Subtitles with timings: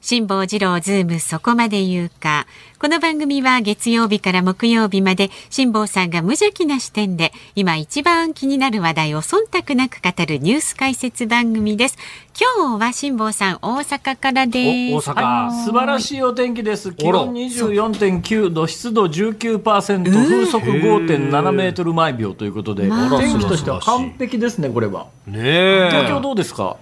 [0.00, 2.46] 辛坊治郎ズームそこまで言うか。
[2.78, 11.98] この番組は月曜日から木曜日まで辛坊さんが無邪気な視点で今一番気になる話題を忖度なく語るニュース解説番組です。
[12.56, 15.08] 今日は辛坊さん大阪からです。
[15.10, 16.92] 大阪素晴らしいお天気です。
[16.92, 19.60] 気温24.9度、湿度19%、
[20.12, 25.08] 風速5.7メートル毎秒ということで、天気としては完璧ですねこれは。
[25.26, 26.76] ね東京どうですか？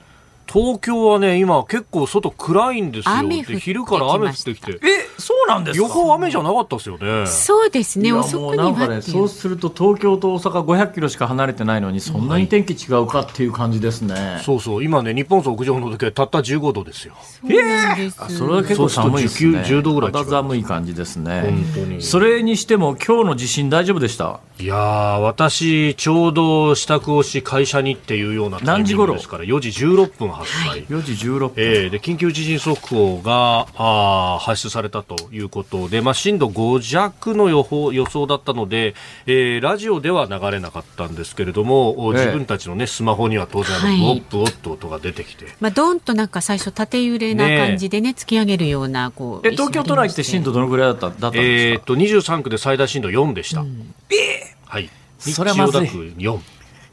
[0.46, 3.28] 東京はね、今結構外暗いんですよ。
[3.28, 4.72] で昼から雨降ってきて。
[4.72, 4.77] え、
[5.19, 5.86] そうなんですか？
[5.86, 7.27] 予報雨じゃなかったですよね。
[7.27, 14.14] そうですね、遅くにはね、そうすると東京と大阪500キロしか離れてないのに、そんなに天気違うかっていう感じですね。
[14.14, 17.14] はい、そうそう、今ね、日本屋上の時たった15度ですよ。
[17.48, 19.58] ええー、それは結構寒いですね。
[19.60, 20.12] 10度ぐらい。
[20.12, 21.42] 肌寒い感じですね。
[21.42, 22.03] 本当に。
[22.03, 24.41] それにしても今日の地震大丈夫でした？
[24.58, 30.69] いや私、ちょうど支度をし、会社にっていうようなタイミングですから、4時16分発売。
[30.69, 31.53] はい、4時16分。
[31.56, 38.95] えー、で、緊急地震速報があ発出されたということで、まあ、震度5弱の予報予想だったので、
[39.27, 45.47] えー、ラジオでは流れなかったんですけれども、えー、自分たちの、ね、スマホには当然、はい、ウォップ、ウォッと音が出てきて。
[45.61, 49.48] まあ、どんとなんか最初、縦揺れな感じでね、ね突き上げるような、こう。
[49.48, 51.43] え、東京都内って震度どのぐらいだっただったんですか？
[51.43, 53.62] えー、っと、23区で最大震度4でした。
[53.62, 54.91] うん、えーはい。
[55.19, 55.81] それはまずい。
[55.89, 56.39] 4。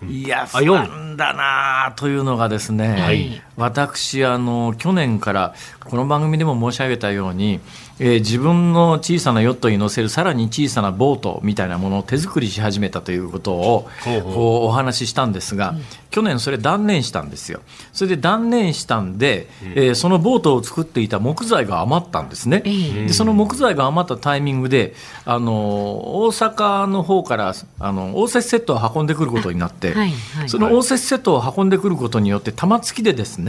[0.10, 5.54] いや、不安だなというのがですね、はい、私あの、去年から
[5.86, 7.60] この番組でも申し上げたように、
[8.00, 13.88] えー、自分の小さなヨットに乗せるさらに小さなボートみたいなものを手作りし始めたということを
[14.24, 17.62] こうお話ししたんですが、うん、去年それ断念したんですよ。
[17.92, 22.64] それで断念したんで、うん、えー、そのボートを作っていた木材が余ったんですね。
[22.66, 24.96] うん、でその木材が余ったタイミングで
[25.26, 25.54] あの
[26.24, 33.43] 大阪の方からあの応接セットを運んでくることになって、はいはい、その応接セットを運んでくることによって玉突きでですね、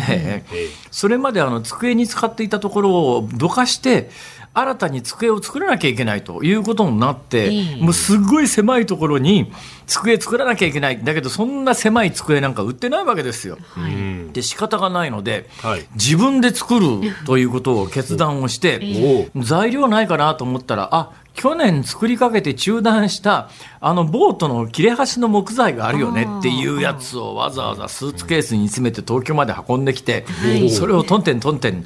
[0.91, 4.11] それまであの机に使っていたところをどかして
[4.55, 9.53] 新たに机を作らなきゃいけないということになって、もうすごい狭いところに
[9.87, 11.03] 机作らなきゃいけない。
[11.03, 13.59] だけどそんな狭い机なんか売ってないわけですよ。
[13.73, 16.87] はい、で仕方がないので、はい、自分で作る
[17.27, 23.51] ということを決断をして、材料ないかなと思ったらあ去年作りかけて中断した
[23.81, 30.25] あのボートの切れ端の木材があるよねっていうやつをわざわざスーツケースに詰めて東京まで運んできて、
[30.71, 31.85] それをトンテントンテン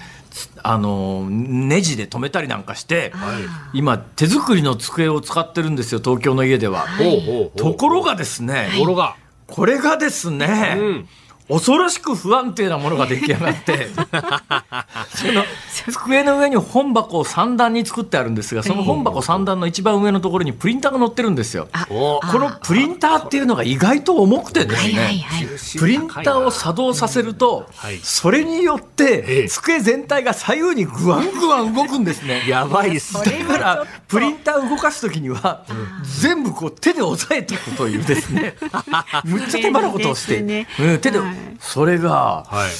[0.62, 3.38] あのネジで止めたりなんかして、は
[3.74, 6.80] い、今手作りの机を使ってるんですよ東京の家では。
[6.80, 9.14] はい、ところがですね、はい、
[9.46, 11.08] これがですね、うん
[11.48, 13.88] 恐ろしく不安定なものが出来上がって。
[15.14, 15.44] その
[15.90, 21.68] 机の上に本箱を3段に作ってあるんですがその本箱3段の一番上のところにプリンターが載ってるんですよ。
[21.88, 25.26] このプリンターっていうのが意外と重くてですね
[25.78, 27.68] プリンターを作動させると
[28.02, 32.44] それによって机全体が左右にぐわんぐわん動くんですね。
[32.46, 35.64] やばいですだからプリンター動かす時には
[36.20, 38.56] 全部こう手で押さえていくというですね。
[39.24, 41.18] むっちゃ手間なことをして、うん、手で
[41.60, 42.70] それが、はい、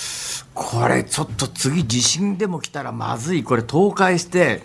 [0.54, 3.44] これちょっと次地震でも来たらまずい。
[3.44, 4.62] これ倒壊して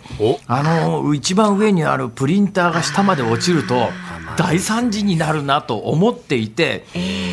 [0.48, 3.88] あの一番上にあるプリンターが下まで落ちると
[4.36, 6.84] 大惨事になるなと思っていて、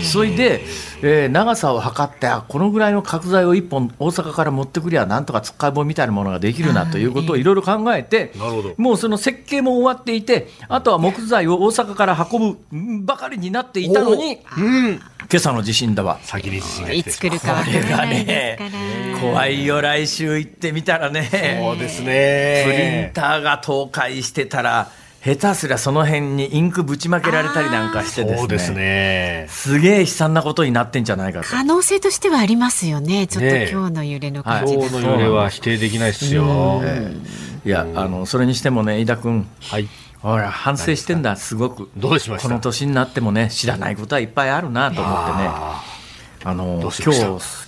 [0.04, 0.62] それで、
[1.02, 8.32] えー、長さを測ってこのぐらいの角材を1本大阪から持ってくりゃなんとかつっかい棒みたいなものができるなということをいろいろ考えて、
[8.78, 18.58] もうその設計も終わっていてあとは木材を大阪から運ぶばかりになっていたのに、うん、今朝の地震だわ先に地震がいつ来るかこれがね
[19.20, 24.90] 怖いよ来週行ってみたらねそうですねプリンターが倒壊してたら
[25.24, 28.40] 下手すりゃその辺にインクぶちまけられたりなんかしてですね。
[28.40, 29.46] そうですね。
[29.50, 31.48] すげえ悲惨なことになってんじゃないかと。
[31.48, 33.28] 可能性としてはありますよね。
[33.28, 36.82] ちょっと今日の揺れの感じ、ね、今日の揺れは否定できないですよ。
[37.64, 39.48] いや、あの、それにしてもね、飯田君。
[39.62, 39.88] はい。
[40.22, 41.90] ほら、反省してんだ、すごく。
[41.98, 42.48] どうしました？
[42.48, 45.50] この年になってもね、知らないことはいっぱいあるなと思ってね。
[46.44, 47.22] あの今日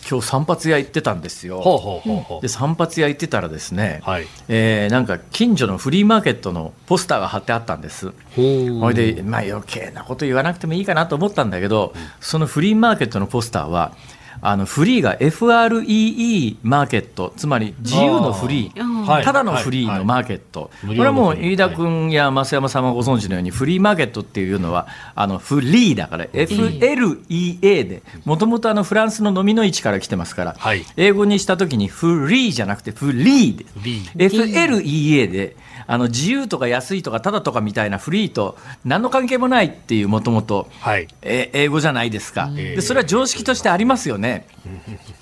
[0.10, 2.02] 今日散髪屋行ってたんですよ。
[2.42, 8.12] で散髪屋行ってたらですね、はい、えー、なんか近所のフリーマーケットのポスターが貼ってあったんです。
[8.36, 13.96] ほいでまあ余計なこと言わなくてもいいかなと思ったんだけど、うん、そのフリーマーケットのポスターは
[14.46, 19.24] あのフリーが FREE マーケットつまり自由のフリー。
[19.24, 30.56] ただのフリーのマーケット、これはもう飯田君や増山さんがご存知のようにフリーマーケットっていうのはあのフリーだから FLEA でもともとフランスの飲みの位置から来てますから、
[30.98, 33.58] 英語にした時にフリーじゃなくてフリー
[34.16, 35.56] で FLEA で
[35.88, 40.70] あの自由とか安いとかただとかみたいなフリーと何の関係もないっていうもともと
[41.22, 44.48] 英語じゃないですか、でそれは常識としてありますよね。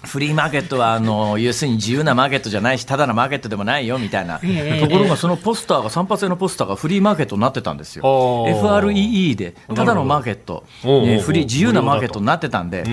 [0.04, 4.46] フリーマーケットはあの要するに自由なマーケットじゃないしただのマーケットでもないよみたいな、と
[4.88, 8.04] ころがそのポスターが散髪屋のポスターがフリーマーケットになってたんですよ。
[8.04, 12.84] FREE でただのマーケット、えフリー自由なマーケットになってたんで、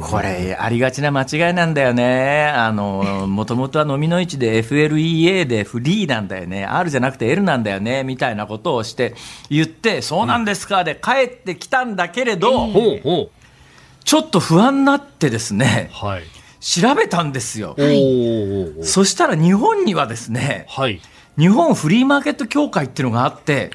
[0.00, 2.48] これありがちな間違いなんだよね。
[2.54, 6.64] あのもともとは飲みの市で FLEA でフリーなんだよね。
[6.64, 9.14] R じゃなくて L なんだよねみたいなことをして
[9.50, 12.68] 言ってそうなんですかで帰ってきたんだけれど、
[14.04, 16.22] ちょっと不安になってですね、はい、
[16.60, 17.76] 調べたんですよ。
[18.82, 21.00] そしたら日本にはですね、はい、
[21.38, 23.70] 日本フリーマーケット協会っていうのがあって、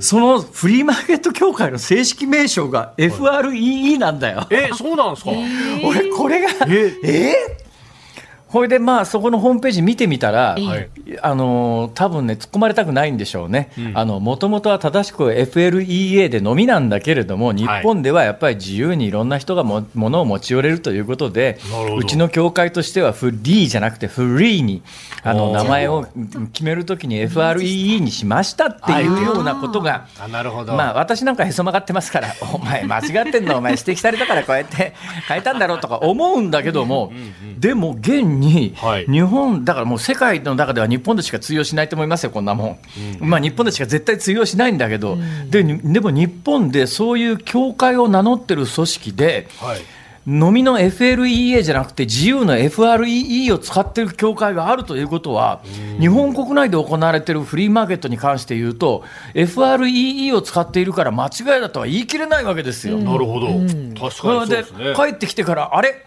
[0.00, 4.46] そのフリーマーケット協会の正式名称が FREE なんだよ。
[4.50, 5.30] え、そうなんですか？
[5.84, 7.65] 俺、これが、ええ
[8.48, 10.88] これでまあそこのホームページ見てみたら、はい、
[11.20, 13.70] あの多分ね突っ込まれたくないんでしょうね。
[13.76, 21.58] もともとは正しく FLEA でのみなんだけれども日本ではやっぱり自由にいろんな人がもものを持ち寄れるということで
[21.98, 24.82] うちの協会としてはフリーじゃなくてフリーに
[25.22, 26.06] あの名前を
[26.52, 30.74] 決めるときに FREE にしましたっていうようなことが、なるほど。
[30.74, 33.58] まあ私なんかへそ曲がってますから お前間違ってんの？
[33.58, 34.94] お前指摘されたからこうやって
[35.28, 37.12] 変えたんだろうとか思うんだけども、
[37.58, 38.74] でも現に、
[39.08, 42.78] 日本、だからもう世界の中では日本でしか通用しないと思いますよ、こんなもん。
[43.20, 45.18] まあ、日本でしか絶対通用しないんだけど、
[45.50, 49.78] ででも日本でそういう教会を名乗ってる組織で、はい。
[50.28, 55.60] 飲みの FLEA じゃなくて自由の FREE を使っている協会があるということは、
[56.00, 59.04] 日本国内で行われているフリーマーケットに関して言うと、
[59.34, 62.98] FREE を使っているから間違いだとは言い切れないわけですよ。
[62.98, 63.60] なるほど、確
[63.98, 64.94] かにそうですね。
[64.96, 66.04] 帰ってきてから、あれ？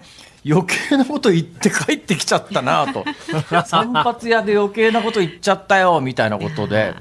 [0.50, 3.06] 余計なこと言って帰ってきちゃったなと。
[3.66, 6.96] 散髪屋で余計なこと言っちゃったよみたいなことで。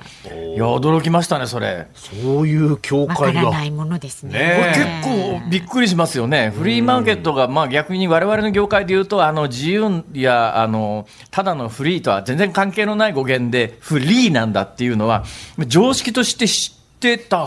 [0.55, 1.87] いや驚きましたねそれ。
[1.95, 3.51] そういう教会が。
[3.51, 4.39] ないものですね。
[4.39, 6.53] ね結構びっくりしますよね。
[6.55, 15.25] フリーマーケットがまあ逆に我々の業界でいうとあの自由やあのただのフリーとは全然関係のない語源でフリーなんだっていうのは
[15.67, 17.47] 常識として知ってってた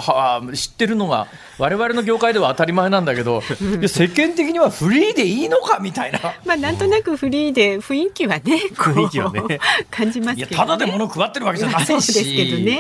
[0.54, 1.28] 知ってるのが
[1.60, 3.42] 我々の業界では当たり前なんだけど
[3.86, 6.20] 世間的にはフリーでいいのかみたいな。
[6.46, 8.42] まあなんとなくフリーで 雰囲気はね
[8.74, 9.60] 雰囲気はね。
[9.92, 11.86] 感じますけど、ね、ただで物配ってるわけじゃない。
[11.86, 12.80] しそうですけどね、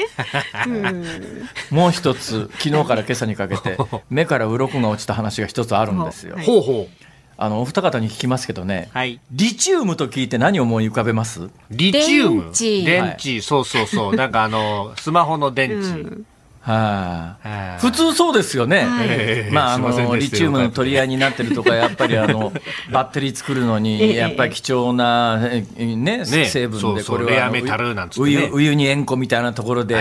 [0.65, 3.77] うん、もう一つ昨日から今朝にかけて
[4.09, 6.37] 目から鱗が落ちた話が一つあるんですよ。
[6.39, 6.61] ほう。
[6.61, 7.05] ほう
[7.37, 11.49] あのお二方に聞きますけどね、はい、リチウムと聞いて何を思い浮かべます？
[11.71, 14.15] リチウム電池そうそうそう。
[14.15, 16.25] なんかあのスマホの電池、うん
[16.63, 22.53] はあ、普通そうですよね、はい、まあ、あのリチウムの取り合いになってるとか、やっぱりあの
[22.91, 26.25] バッテリー作るのに、やっぱり貴重な、ね、ね。
[26.25, 29.95] 成分で、これはウユウユニ塩湖みたいなところで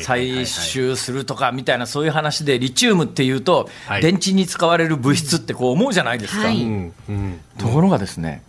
[0.00, 3.70] 採集するとかみたいな、そういう話で、リチウムっていうと、
[4.02, 6.48] 電池に使われる物質ってこう思うじゃないですか。
[6.48, 6.92] はい、
[7.56, 8.42] ところがですね、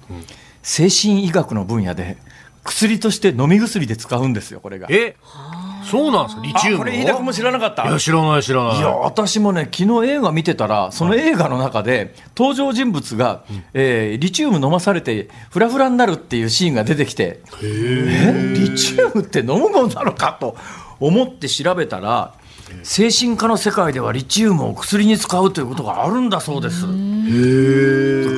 [0.64, 2.18] 精神医学の分野で、
[2.64, 4.88] 薬として飲み薬で使うんですよ、これが。
[4.90, 5.16] え？
[5.22, 6.42] はあそうなんですか？
[6.44, 7.88] リチウムこれ飯田君も知らなかった。
[7.88, 8.78] いや知らない知らない。
[8.78, 18.54] いや私もね昨日映画見てたらその映画の中で登場人物が、うん、えー、リチウム飲まされてフラフラになるっていうシーンが出てきてえ？
[18.56, 20.56] リチウムって飲むものなのかと
[21.00, 22.34] 思って調べたら
[22.84, 26.86] 精神科の世界ではリチウムを薬に使うということがあるんだそうです。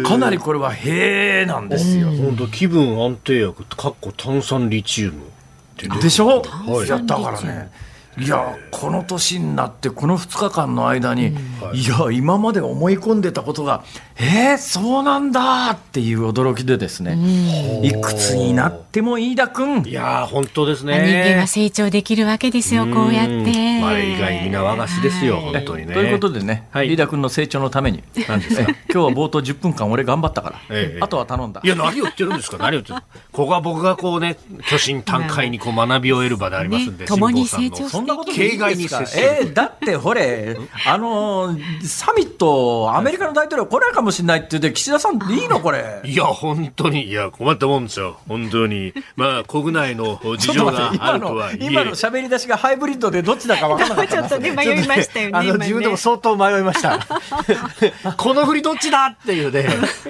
[0.04, 2.10] かなりこれはへえなんですよ。
[2.10, 5.22] 本当気分安定薬かっこ炭酸リチウム。
[6.02, 7.72] でしょ、はい、いやだからね
[8.20, 11.88] いやこの年になってこの2日間の間に、うん、い。
[11.88, 13.84] や今まで思い込んでたことが
[14.16, 17.18] えー、そうなんだっていう驚きでですね、
[17.84, 21.02] いくつになっても飯田君いや本当ですね。
[21.26, 23.82] 人間は成長できるわけですよこうやって。
[23.84, 25.94] あれ以外皆和菓子ですよ、本当にね。
[25.96, 28.70] ということでね、はい、飯田君の成長のために何ですか？
[28.94, 31.62] 今日は冒頭10分間俺頑張ったから、ええ、あとは頼んだ。
[31.64, 32.58] いや何を言ってるんですか？
[32.60, 33.00] 何を言ってる？
[33.32, 34.38] ここは僕がこうね
[34.70, 39.02] 巨神短海にこう学びを得る場でありますんで、共に成長しんなことでいいですか？
[39.18, 46.02] えー、だってほれ、あのサミット、アメリカの大統領来ないかもしれないって言って、岸田さん、いいのこれ。
[46.04, 48.18] いや、本当に、いや、困ったもんですよ。
[48.28, 48.94] 本当に。
[49.16, 54.14] まあ、国内の事情があるとは今の喋り出しがハイブリッドでどっちだか分からなかった。
[54.14, 55.38] ちょっとね、迷いましたよね。
[55.38, 57.00] あの、自分でも相当迷いました。
[58.18, 59.68] この振りどっちだっていうね。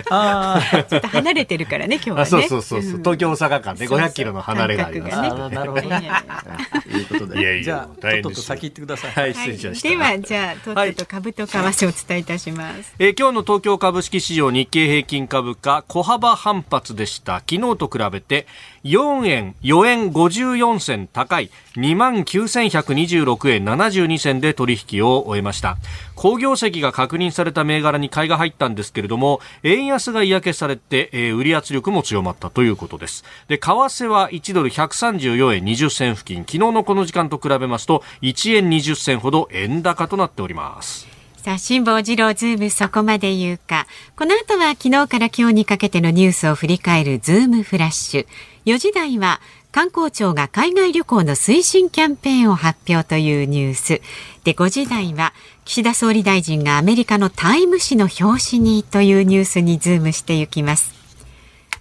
[0.10, 2.26] ああ、ちょっと離れてるからね、今日はね。
[2.26, 2.82] そうそうそう。
[3.00, 5.16] 東京大阪間で500キロの離れがあります。
[5.18, 5.82] なるほど。
[5.82, 5.88] と
[6.90, 7.64] いうことで。
[7.64, 9.12] じゃあ、とっとと先行ってください。
[9.12, 9.90] はい、失礼しました。
[9.90, 12.94] では、じゃあ、とっとと株と為替をお伝えいたします。
[13.00, 17.40] え今日の東京株式市場日経平均株価、小幅反発でした。
[17.50, 18.48] 昨日と比べて、
[18.84, 25.78] 4円、4円54銭高い29,126円72銭で取引を終えました。
[26.16, 33.24] 好業績が確認された銘柄に買いが入ったんですけれども、円安が嫌気されて、えー、売り圧力も強まったということです。
[33.48, 41.08] で、為替は1ドル134円20銭付近、昨日のこの時間と比べますと、1円20銭ほど円高となっております。
[41.44, 43.86] さあ、辛坊治郎ズームそこまで言うか。
[44.16, 48.28] この後は昨日から今日にかけてのニュースを振り返るズームフラッシュ。
[48.66, 49.42] 4時台は
[49.72, 54.02] 観光庁が海外旅行の推進キャンペーンを発表というニュース。
[54.44, 55.34] で、5時台は
[55.66, 60.94] 岸田総理大臣がアメリカのタイム誌の表紙にというニュースにズームしていきます。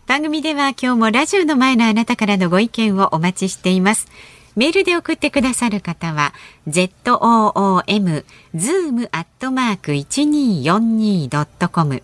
[0.07, 4.09] 番組では今日もラジオの前のあなたからのご意見をお待ちしています。
[4.57, 6.35] メールで送ってくださる方は
[6.69, 8.25] zoom
[8.55, 12.03] zoom アットマーク 1242.com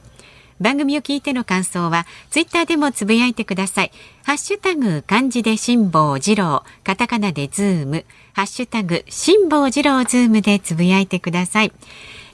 [0.60, 3.92] 番組を聞いての感想はツイッターでもつぶやいてください。
[4.24, 11.72] ハッシュタグ漢字で辛坊治郎、カタカナでズーム、ハッシュタグ辛坊治郎ズームでつぶやいてください。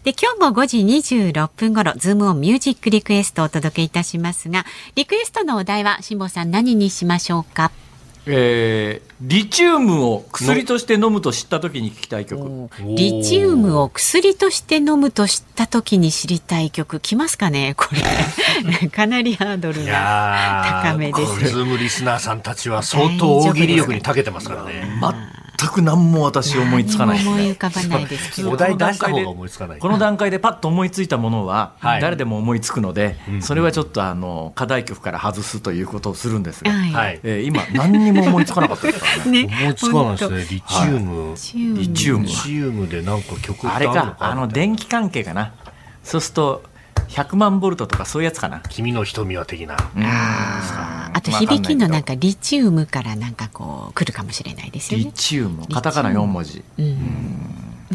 [0.05, 0.79] で、今日も5時
[1.31, 4.67] 26分頃、ズームオンミュージックリクエストをお届けいたしますが、
[4.97, 7.73] リクエストのお題は辛坊さん何にしましょうか？
[8.27, 12.71] えー、リチウムを薬として飲むと知った時に聞きたい曲。
[12.81, 17.75] リチウムを薬として飲むと知った時に知りたい曲きますかね？
[17.77, 17.89] こ
[18.83, 18.89] れ。
[18.89, 21.53] かなりハードルが高めです。
[21.53, 24.99] ズームリスナーさんたちは相当大喜利力に長けてますからね
[25.65, 27.21] 全く何も私思いつかない。
[27.21, 29.79] 思い浮かばないですお題出した方が思いつかない。
[29.79, 39.47] この段階でパッと思いついたものは誰でも思いつくので、はい、それはちょっとあの課題曲から外すということをするんですが、はい、えー、今何にも思いつかなかったですからね。
[39.47, 39.55] ね。
[39.61, 40.47] 思いつかないですね。
[40.51, 42.27] リチウム、はい、リチウム。
[42.27, 45.55] リチウムでなんか曲あれかあの電気関係かな。
[46.03, 46.74] そうすると
[47.09, 48.61] 100万ボルトとかそういうやつかな。
[48.69, 49.77] 君の瞳は的な。
[49.97, 55.05] ああと響きのなんかリチウムからなんかこう来るかもしれないですよね。
[55.05, 55.67] リチウム。
[55.69, 56.65] カタカナ4文字。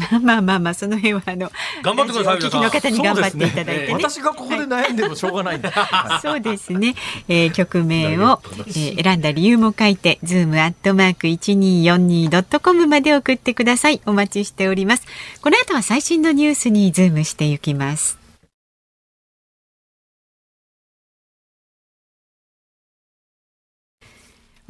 [0.22, 1.50] まあまあまあその辺はあの
[1.82, 6.94] 頑張ってください聞きの方に頑張っていただいて、ねね、私がここで悩んでもしょうがないんだ、はい、そうですね、
[7.28, 14.00] えー、曲名を、えー、選んだ理由も書いてズームアットマーク一二四二ドットコムまで送ってください。
[14.06, 15.06] お待ちしております。
[15.42, 18.19] この後は最新のニュースにズームしていきます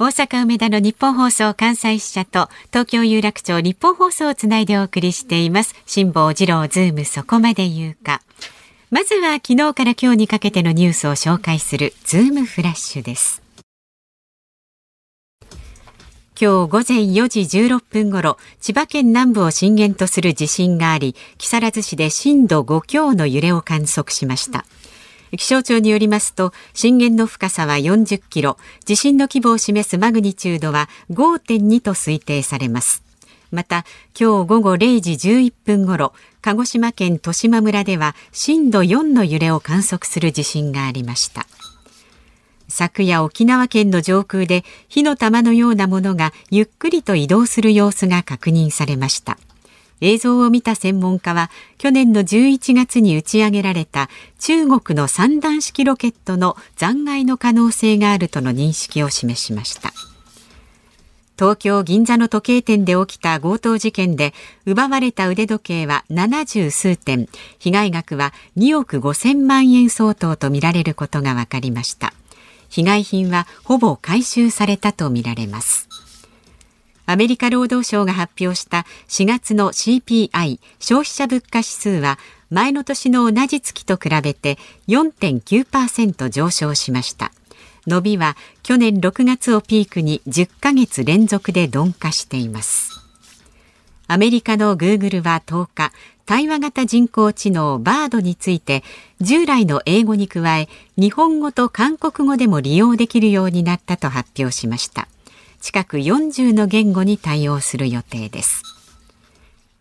[0.01, 5.75] 大阪梅田の日本放送関西支社と東京有楽町日本放送をつないでお送りしています。
[5.85, 8.23] 辛坊治郎ズームそこまで言うか。
[8.89, 13.43] まずは昨日から今日にかけてのニュースを紹介するズームフラッシュです。
[15.41, 15.45] 今
[16.35, 24.65] 日午前4時16分ごろ、千葉県南部を震源とする地震があり、木更津市で震度5強の揺れを観測しました。
[25.37, 33.03] 気象庁によりますと震源の深さは40キロ地震の規模を示すマグニチュードは5.2と推定されます。
[33.51, 33.85] また
[34.17, 41.45] 今日午後0時11分ごろ鹿児島県十島村では震度4の揺れを観測する地震がありました。
[42.69, 49.37] 昨夜沖縄県の上空で火の玉のようなものがゆっくりと移動する様子が確認されました。
[50.01, 59.93] 映像を見た専門家は去年の11月に打ち上げられた中国の三段式ロケットの残骸の可能性があるとの認識を示しました。
[61.37, 64.31] 東京銀座の時計店で起きた強盗事件で
[64.67, 67.27] 奪われた腕時計は70数点
[67.57, 72.13] 被害額は2億5000万円相当とみられることが分かりました。
[72.69, 75.89] 被害品はほぼ回収されたとみられます。
[77.11, 82.17] アメリカ労働省が発表した4月の CPI 消費者物価指数は
[82.49, 87.33] 前の年の同じ月と比べて4.9%上昇しました。
[87.85, 93.01] 伸びは去年6月をピークに10ヶ月連続で鈍化しています。
[94.07, 95.91] アメリカのグーグルは10日
[96.25, 98.83] 対話型人工知能バードについて
[99.19, 105.09] 従来の英語に加え日本語と韓国語でも利用できるようになったと発表しました。
[105.61, 108.63] 近く40の言語に対応する予定です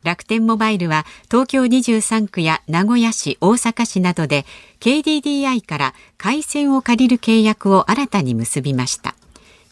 [0.03, 4.47] 楽天モバイルは東京23区や名古屋市、大阪市などで
[4.81, 9.15] KDDI から回線を借りる契約を新たに結びました。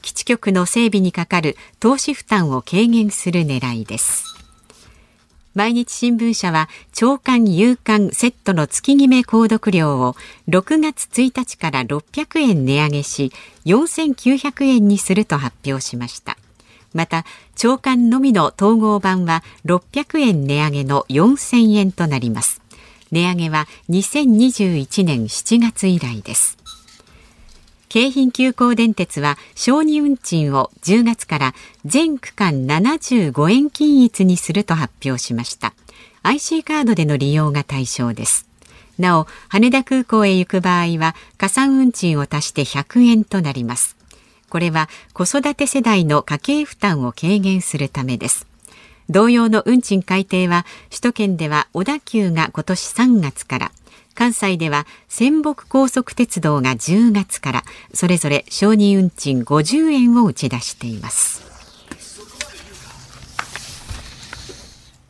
[0.02, 4.27] 基地局の整備にかかる投資負担を軽減する狙いです。
[5.58, 10.14] 毎日新聞社は長官夕刊セットの月決め購読料を
[10.48, 13.32] 6月1日から600円値上げし
[13.64, 16.38] 4900円にすると発表しました。
[16.94, 17.24] また
[17.56, 22.62] 長官のみの統合版は600円値上げの4000円となります。
[23.10, 26.57] 値上げは2021年7月以来です。
[27.88, 31.54] 京浜急行電鉄は小児運賃を10月から
[31.86, 35.72] 全区間75円均一にすると発表しました。
[36.22, 38.46] IC カードでの利用が対象です。
[38.98, 43.96] なお羽田空港へ行く場合は加算運賃を足して100円となります。
[44.50, 48.46] これは子育て世代の家計負担を軽減するためです。
[49.08, 53.72] 同様の運賃改定は首都圏では小田急が今年3月から
[54.18, 57.62] 関西では仙北高速鉄道が10月から
[57.94, 61.46] それぞれ承認運賃50円を打ち出しています。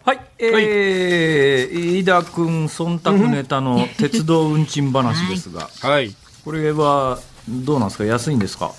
[0.04, 8.04] はい、えー、飯田君忖度ネタの鉄道運賃話ですが、はい、これはどうなんですか？
[8.04, 8.72] 安いんですか？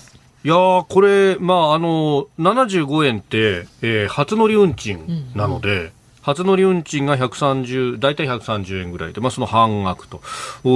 [0.44, 5.92] いやこれ、まあ、あの、75円って、えー、初乗り運賃なので、うんうん
[6.30, 10.20] 初乗り運賃が130、大体130円ぐらいで、まあ、その半額と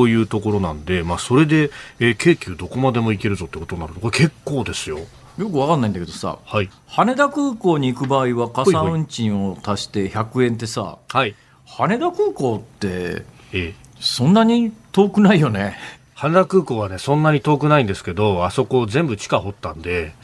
[0.09, 1.71] いうところなんで、まあ、それで、
[2.01, 4.99] えー、京急どこまでも行けるぞってことになると、これ結構ですよ。
[5.39, 11.35] よくわかんないんだけどさ、はい、羽田空港に行く場合は加算運賃を足して100円ってさ、はい、
[11.67, 15.77] 羽田空港って、ええ、そんなに遠くないよね。
[16.15, 20.15] 羽田空港はね、そんなに遠くないんですけど、あそこ全部地下掘ったんで、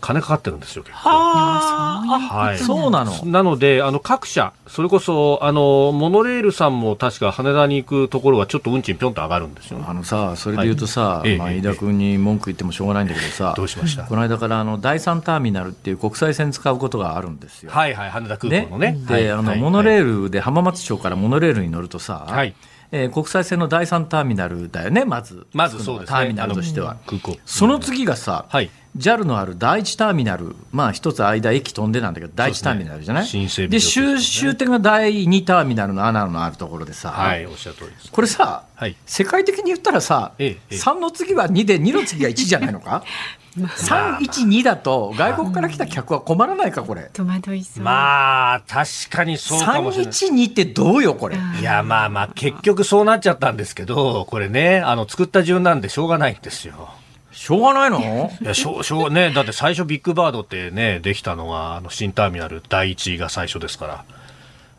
[0.00, 1.08] 金かかってるんですよ、結構。
[1.08, 2.58] はい。
[2.58, 3.12] そうなの。
[3.24, 14.04] なので、あの、各社、それこそ、あの、モノレールさんも確か羽田に行くところはちょっと運賃ぴょんと上がるんですよ、あのさ、それで言うとさ、はい、まあ、飯田君に文句言ってもしょうがないんだけどさ、どうしました？
[14.04, 17.70] この間から、あの、第三ターミナルっていう国際線使うことがあるんですよ。
[17.72, 18.92] はいはい、羽田空港のね。
[18.92, 19.06] ね。
[19.06, 22.54] で、はい、あの、モノレールで浜松町からモノレールに乗るとさ、はい。
[22.92, 26.96] えー、国際線の第3ターミナルだよね、まず、まずそうです、ね、ターミナルとしては。
[27.06, 27.36] 空港。
[27.44, 33.28] その次がさ、はい、JAL のある第一ターミナル、まあ一つ間駅飛んでなんだけど、第一ターミナルじゃない？
[33.28, 38.10] で、ねで、終終点が第二ターミナルの穴のあるところでさ、はい、おっしゃる通りです。
[38.10, 43.04] これさ、はい、世界的に言ったらさ、ええ、3の次は2で2の次が1じゃないのか？
[43.56, 47.08] 312だと外国から来た客は困らないかこれ。
[47.14, 47.84] 戸惑いそう。
[47.84, 50.12] まあ確かにそうかもしれない。
[50.12, 51.36] 312ってどうよこれ？
[51.60, 56.90] いやまあまあ結局そうなっちゃったんですけどこれねあの作った順なんでしょうがないんですよ
[57.36, 58.30] しょうがないの？
[58.40, 64.04] いや、しょう、しょう、ね、だって最初ビッグバードってね、できたのが、あの、新ターミナル第一が最初ですから。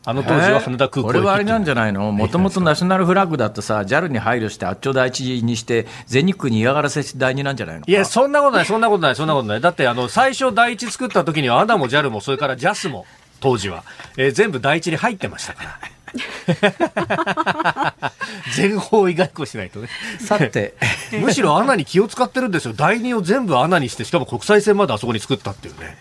[0.05, 2.11] あの当時は羽田空港これはあれなんじゃないの？
[2.13, 7.85] もともとナショナルフラッグだとさ、JAL に配慮して、あっちょ第一にして、全日空に嫌がらせ第二なんじゃないの？
[7.85, 9.61] いや、そんなことない、そんなことない、そんなことない。
[9.61, 13.05] だって、あの、最初第一作った時には、アナも JAL も、それから JAS も、
[13.41, 13.83] 当時は、
[14.17, 15.79] えー、全部第一に入ってましたから。
[18.55, 19.89] 全方位外交しないとね。
[20.19, 20.75] さて。
[21.21, 22.73] むしろ穴に気を使ってるんですよ。
[22.75, 25.97] 第二を全部穴にして、しかも国際線まであそこに作ったっていうね。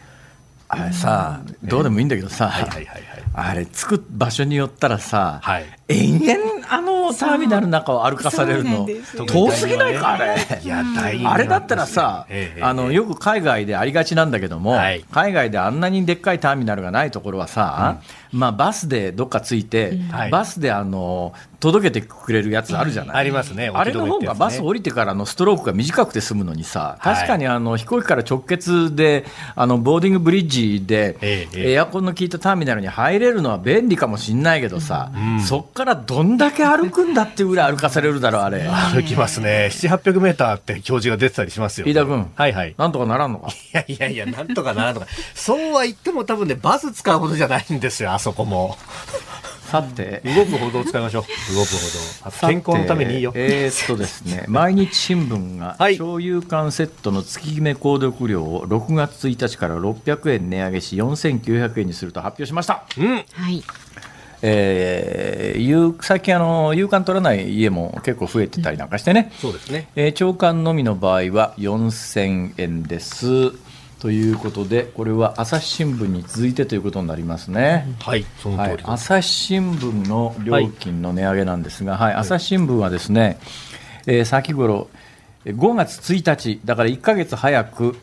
[0.68, 3.02] あれさ、どうでもいいんだけどさ、はいはいはいはい、
[3.34, 8.84] あれ、着く場所によったらさ、はい、延々あのターミナルの中を歩かされるの、
[9.26, 10.36] 遠すぎないか、あれ？
[10.64, 10.82] いや
[11.24, 12.26] あれだったらさ、
[12.60, 19.94] あのよく海外でありがちなんだけども、はい、海外であんなにでっかいターミナルがないところはさ、うん、まあ、バスでどっか着いて、う
[20.28, 38.68] ん、バスであの届けてくれるやつあるじゃない、ありますね、あれの方がバス降りてからのストロークが短くて済むのにさ、確かにあの飛行機から直結で、あのボーディングブリッジで、エアコンの効いたターミナルに入れるのは便利かもしれないけどさ、うん、そっからどんだけ歩くんだっていうぐらい歩かされるだろう、あれ。
[38.68, 43.48] 歩きますね、7、800メーターって表示が出てたりしますよ、飯田君、はいはい、なんとかならんのか？
[43.48, 48.76] いやいやいや、なんとかならんのか、そうは言っても、多分ね、バス使うことじゃないんですよ、あそこも。
[49.70, 50.20] さて。
[50.24, 51.54] 動く歩道を使いましょう。
[51.54, 53.30] 動く歩道健康のためにいいよ。
[53.36, 63.62] えー、っとですね 毎日新聞が共有館セットの月決め購読料を6月1日から600円値上げし4900円にすると発表しました、うん、はい。
[64.42, 73.52] えー、最近あの、夕刊取らない家も結構増えてたりなんかしてね、うん、そうですね、えー、長官のみの場合は4000円です。
[74.00, 77.86] ということで、これは朝日新聞に続いてということになりますね。
[78.00, 83.38] はい、その通り、はい、朝日新聞の料金の値上げなんですが、はい、はい、朝日新聞はですね、
[84.06, 84.88] えー、先頃
[85.44, 87.96] 5月1日、だから1か月早く、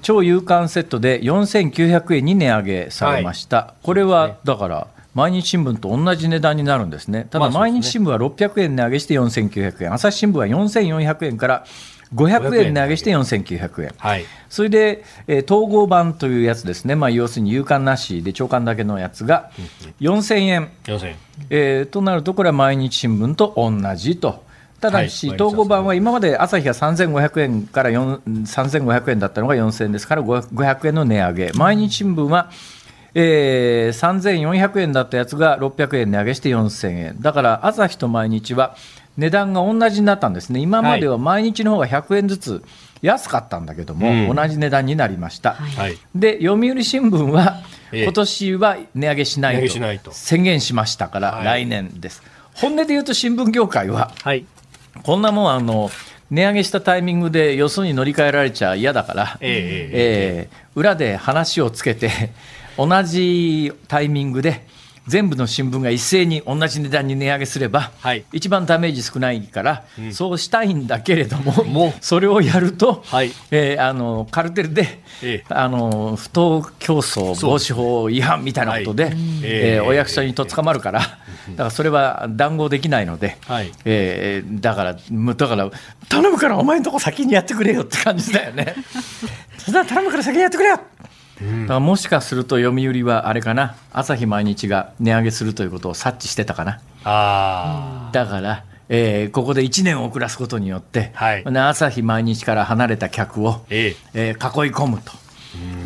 [0.00, 7.26] 超夕刊セットで4900円に値上げされました、はい、これはだから毎日新聞と同じ値段になるんですね。
[7.30, 11.64] ただ毎日新聞は600円値上げして4900円、朝日新聞は4400円から
[12.14, 19.50] 500円値上げして4900円、はい、それで、えー、統合版というやつですね、まあ、要するに有刊なしで長官だけのやつが
[20.00, 21.16] 4000円、4000円。
[21.50, 24.44] えー、となると、これは毎日新聞と同じと。
[24.80, 32.50] ただし、はい、統合版は今まで朝日が3500円から3500円だったのが4000円ですから500円の値上げ、毎日新聞は、
[33.14, 38.76] えー、3400円だったやつが600円値上げして4000円、だから朝日と毎日は
[39.16, 42.64] 値段が同じになったんですね、今までは毎日の方が100円ずつ
[43.02, 52.22] 安かったんだけども、はい、同じ値段になりました、はい、で読売新聞は、今年は値上げしないと宣言しましたから、来年です。
[52.54, 54.12] 本音で言うと新聞業界は、
[55.02, 55.90] こんなもんあの
[56.30, 62.32] 値上げしたタイミングでよそに乗り換えられちゃ嫌だから、えー、えー、裏で話をつけて
[62.76, 64.66] 同じタイミングで
[65.06, 81.18] 全部の新聞が一斉に同じ値段に値上げすれば、はい、一番ダメージ少ないから、うん、そうしたいんだけれども、もそれをやると、はい、えー、あのカルテルで、えー、あの不当競争防止法違反みたいなことで、はい、えー、お役所にとっ捕まるから、だか
[81.64, 85.70] らそれは談合できないので、はい、えー、だから、だから
[86.08, 88.74] 頼むからお前のとこ先にやってくれよって感じだよね。
[89.66, 90.80] 頼むから先にやってくれよ
[91.40, 93.76] だからもしかすると読売はあれかな？
[93.92, 96.80] 朝日毎日が値上げするということを察知してたかな。
[97.04, 104.32] あだから、えー、ここで1年遅らすことによって、はい、朝日毎日から離れた客を、ええ。
[104.38, 105.12] ー、囲い込むと。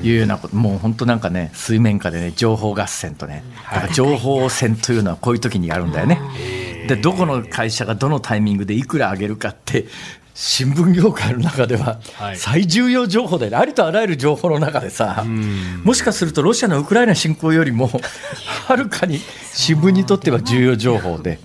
[0.02, 0.56] いうようなこと。
[0.56, 6.18] もう本当なんかね水面下でね情報合戦とねだから情報戦というのはこういう時にやるんだよね。
[6.88, 9.86] でどこの会社がどのタイミングでいくら上げるかって
[10.40, 11.98] 新聞業界の中では
[12.36, 15.24] 最重要情報で、ありとあらゆる情報の中でさ、
[15.82, 17.90] もしかするとロシアのウクライナ侵攻よりも
[18.68, 19.18] はるかに
[19.52, 21.40] 新聞にとっては重要情報で、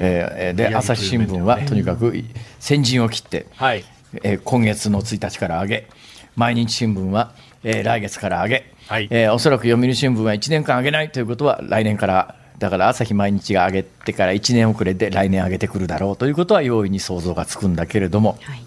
[0.00, 2.24] えー、で朝日新聞はとにかく
[2.58, 3.84] 先陣を切って、はい。
[4.24, 5.88] えー、今月の1日から上げ、
[6.34, 7.30] 毎日新聞は、
[7.62, 9.06] えー、来月から上げ、はい。
[9.08, 18.64] えー、おそらく読売新聞は1年間上げないということは来年からだから朝日毎日が上げてから1年遅れで来年上げてくるだろうということは容易に想像がつくんだけれども、はい、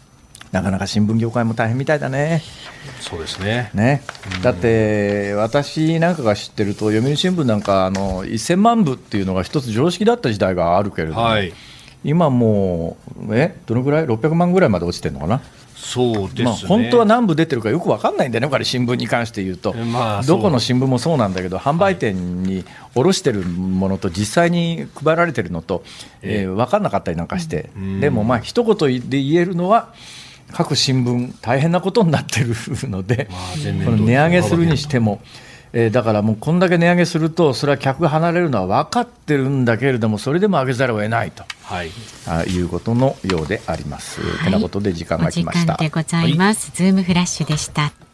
[0.51, 2.41] なかなか新聞業界も大変みたいだね。
[3.01, 3.71] そうですね。
[3.73, 4.03] ね。
[4.43, 11.53] だって私なんかが知ってると読売新聞なんかあの1000万部っていうのが一つ常識だった時代があるけれども、はい、
[12.03, 12.97] 今も
[13.27, 15.41] うえどのぐらい？600万ぐらいまで落ちてるのかな？
[15.79, 22.65] そうですね、まあ、本当は何部出てるかよく分かんないんだよね、これ、新聞に関して言うと、まあ、どこの新聞もそうなんだけど、販売店に
[22.95, 25.83] 卸してるものと、実際に配られてるのと、
[26.21, 27.69] えー、分かんなかったりなんかして、
[28.01, 29.93] でも、まあ一言で言えるのは、
[30.51, 32.55] 各新聞、大変なことになってる
[32.89, 35.21] ので、まあ、この値上げするにしても。
[35.73, 41.91] えー、だからもうこんだけ値上げすると、それは客が離れるのは分かってるんだけれども、それでも上げざるを得ないと、はい、
[42.27, 44.21] あいうことのようであります。
[44.21, 45.77] はい、てなことで時間が来ました。
[45.77, 48.08] でございます、はい、ズームフラッシュでした。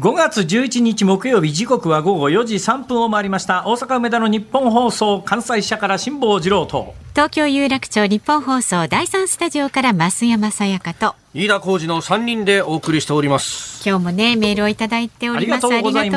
[0.00, 3.62] 5月11日木曜日時刻は午後4時3分を回りました。
[3.64, 6.94] 大阪梅田の日本放送関西社から辛坊治郎と。
[7.12, 11.14] 東京有楽町日本放送第三スタジオから増山さやかと。
[11.32, 13.88] 飯田浩二の3人でお送りしております。
[13.88, 15.66] 今日もねメールをいただいております。
[15.66, 16.10] ありがとうござい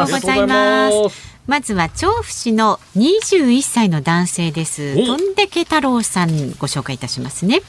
[0.48, 1.38] ます。
[1.46, 4.96] まずは調布市の21歳の男性です。
[5.06, 7.62] とんでけ太郎さんご紹介いたしますね。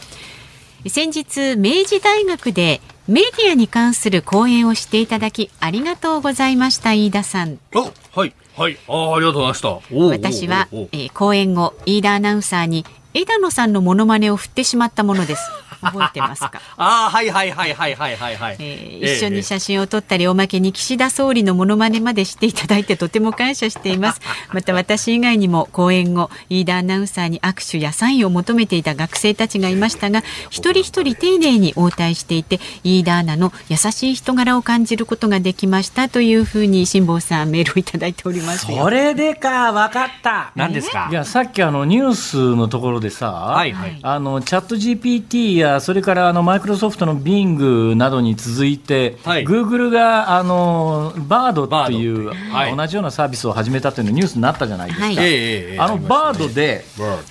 [0.86, 7.58] 先日明治大学でメディアに関する講演をしていただきありがとうございました飯田さん。
[7.72, 8.34] はい。
[8.54, 8.76] はい。
[8.86, 9.70] あありがとうございました。
[9.90, 15.50] 私は、えー、講演後飯田アナウンサーに枝野さんのモノマネを振ってしまったものです
[15.82, 16.52] 覚えてますか？
[16.76, 24.20] ああはいはいはいはいはいはいはい、えー、一緒に写真を撮ったり、おまけに岸田総理のモノマネまでしていただいてとても感謝しています。
[24.52, 40.52] また私以外にも講演後飯田アナウンサーに握手やサインを求めていた学生たちがいましたが一人一人丁寧に応対していて飯田アナの優しい人柄を感じることができましたというふうに辛坊さんメールをいただいておりますそれでか分かった。
[40.56, 41.08] 何ですか？
[41.10, 56.84] いやさっきあのニュースのところでさ、はいはい、あのチャット GPT ややそれからあのマイクロソフトの Bing などに続いて、はい、グーグルがあのバードっていう、はい、同じようなサービスを始めたというのニュースになったじゃないですか、はい、あのバードで、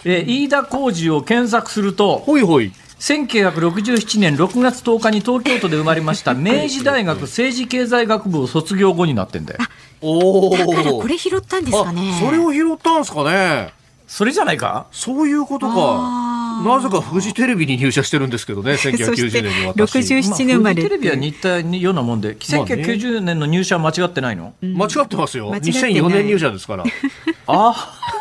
[0.06, 2.72] え飯田浩二を検索すると、ほいほい。
[3.00, 9.60] 1967年6月10日に東京都で生まれました明治大学政治経済学部を卒業後になってんだよ。
[10.02, 12.20] おだからこれ拾ったんですかね。
[12.20, 13.74] それを拾ったんですかね。
[14.08, 14.88] それじゃないか？
[14.92, 16.37] そういうことか。
[16.64, 19.98] なぜかフジテレビに入社してるんですけどね、 1990年に私。
[20.00, 20.76] 67年生まれ。
[20.76, 25.54] フジテレビは似たようなもんで、1990年の入社は間違ってないの、間違ってますよ。
[25.54, 26.84] 2004年入社ですから。
[27.48, 28.17] ああ。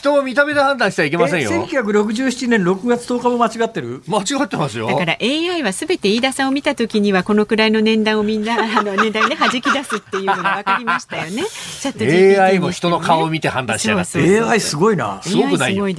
[0.00, 1.50] 人を見た目で判断しちゃいけませんよ。
[1.66, 4.02] 1967年6月10日も間違ってる？
[4.06, 4.86] 間違ってますよ。
[4.86, 11.42] だから AI はすべて飯田さんを見たときにはこのくらいの年代をみんな あの年代で弾き出すっていうのが分かりましたよね。
[11.82, 14.18] ちょっと、ね、AI も人の顔を見て判断しちゃいます。
[14.18, 15.20] AI すごいな。
[15.22, 15.76] すごくない？
[15.76, 15.84] よ。
[15.84, 15.94] AI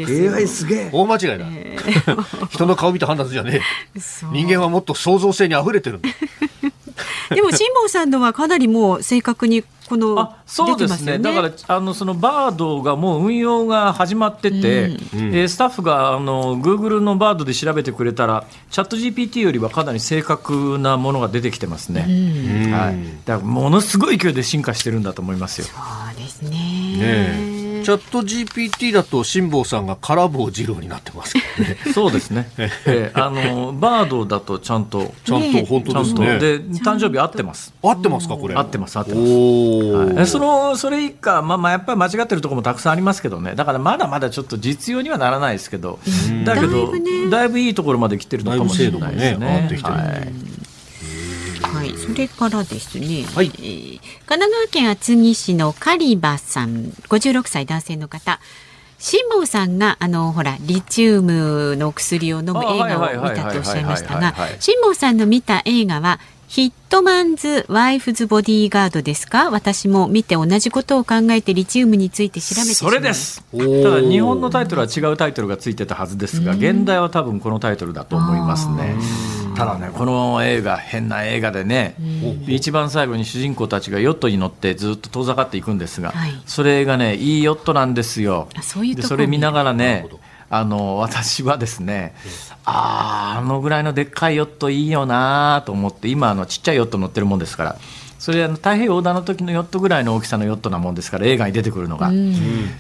[0.48, 0.90] すげえ。
[0.92, 1.46] 大間違いだ。
[1.52, 3.62] えー、 人の顔見て判断するじゃね
[3.96, 4.00] え。
[4.32, 6.00] 人間はもっと創造性に溢れてる
[7.36, 25.68] でも辛坊さんのはかなりもう正確にこのそうですね、ね、だからあのそのバードがもう運用が始まってて、うん、えー、スタッフがあの Google のバードで調べてくれたらチャット GPT よりはかなり正確なものが出てきてますね、うん、はい、だからものすごい勢いで進化してるんだと思いますよ。
[25.68, 25.74] そ
[26.14, 26.50] うですね。
[26.98, 31.78] ねチャット GPT だと辛坊さんが空棒二郎になってますけどね。
[31.94, 32.50] そうですね。
[32.86, 36.40] えー、あのバードだとちゃんとちゃんと本当ですね。
[36.40, 37.74] で誕生日合ってます。
[37.82, 38.56] 合ってますかこれ。
[38.56, 40.18] 合ってます合ってます。
[40.18, 43.54] はい、そのそれ以下まあまあやっぱり間違ってるところもたくさんありますけどね。
[43.56, 46.00] だからまだまだちょっと実用にはならないですけど、
[46.46, 46.92] だけど
[47.30, 49.68] だいぶいいところまで来てるのかもしれないですね。
[49.70, 50.62] ねはい
[51.62, 58.40] はい、それからですね、はい、えー、神奈川県厚木市のカリバさん、56歳男性の方。
[59.04, 69.50] 辛坊さんがあのほらリチウムの薬を飲む映画を見たとおっしゃいましたが辛坊さんの見た映画はヒットマンズ・ワイフズ・ボディーガードですか？
[69.50, 73.42] 私も見て同じことを考えてリチウムについて調べてそれです。
[73.52, 78.98] ただ日本のタイトルは違うタイトルがついてたはずですが現代は多分このタイトルだと思いますね
[79.62, 81.96] ただねこの映画変な映画でね
[82.48, 88.50] 一番最後に主人公たちがヨットに乗ってずっと遠ざかっていくんですが、はい、それがねいいヨットなんですよ。
[89.04, 90.08] それ見ながらね
[90.50, 92.14] あの私はですね、
[92.66, 97.78] あああのぐらいのでっかいヨットいいよなと思って今あのちっちゃいヨット乗ってるもんですから
[98.20, 102.12] それあの太平洋横断の時のヨットぐらいの大きさのヨットなもんですから映画に出てくるのが、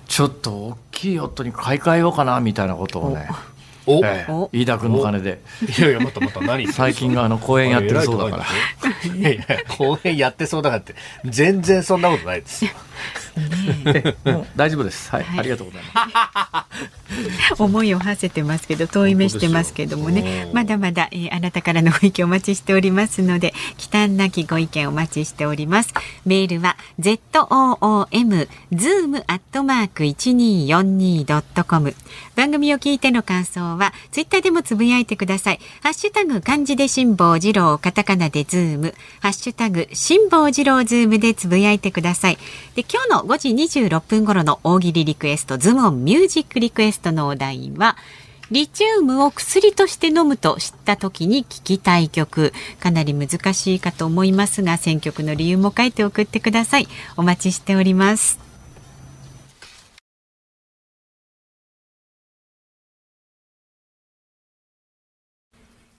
[0.08, 3.30] ちょっと大きいヨットに買い替えようかなみたいなことをね
[3.86, 5.40] お、ええ、飯田君の金で。
[5.78, 8.46] いやいやまたまた何最近があの公演やってるそうだから
[9.16, 10.96] いやいや公演やってそうだからって。
[11.26, 12.66] 全然そんなことないです
[13.36, 17.02] よもう大丈夫です、はい、はい、ありがとうございます。
[17.60, 20.50] 思いを馳せてますけど遠い目してますけどもね。
[20.54, 25.94] まだまだ、えー、あなたからのご意見お待ちしておりますので忌憚なきご意見お待ちしております。
[26.26, 31.94] メールは z o o m zoom アットマーク一二四二ドットコム
[32.36, 35.60] 番組を聞いての感想はツイッターでもつぶやいてください。
[35.82, 38.94] ハッシュタグ漢字で辛坊治郎カタカナでズーム。
[39.20, 42.38] ハッシュタグ辛坊治郎ズームでつぶやいてください。
[42.76, 47.98] で今日の5時26分頃の大喜利リクエストズモンミュージックリクエストのお題は
[48.52, 56.88] リチウムを薬として飲むと知った時に聞きたい曲かなり難しいかと思いますが選曲の理由も書いて送ってください。
[57.16, 58.40] お待ちしております。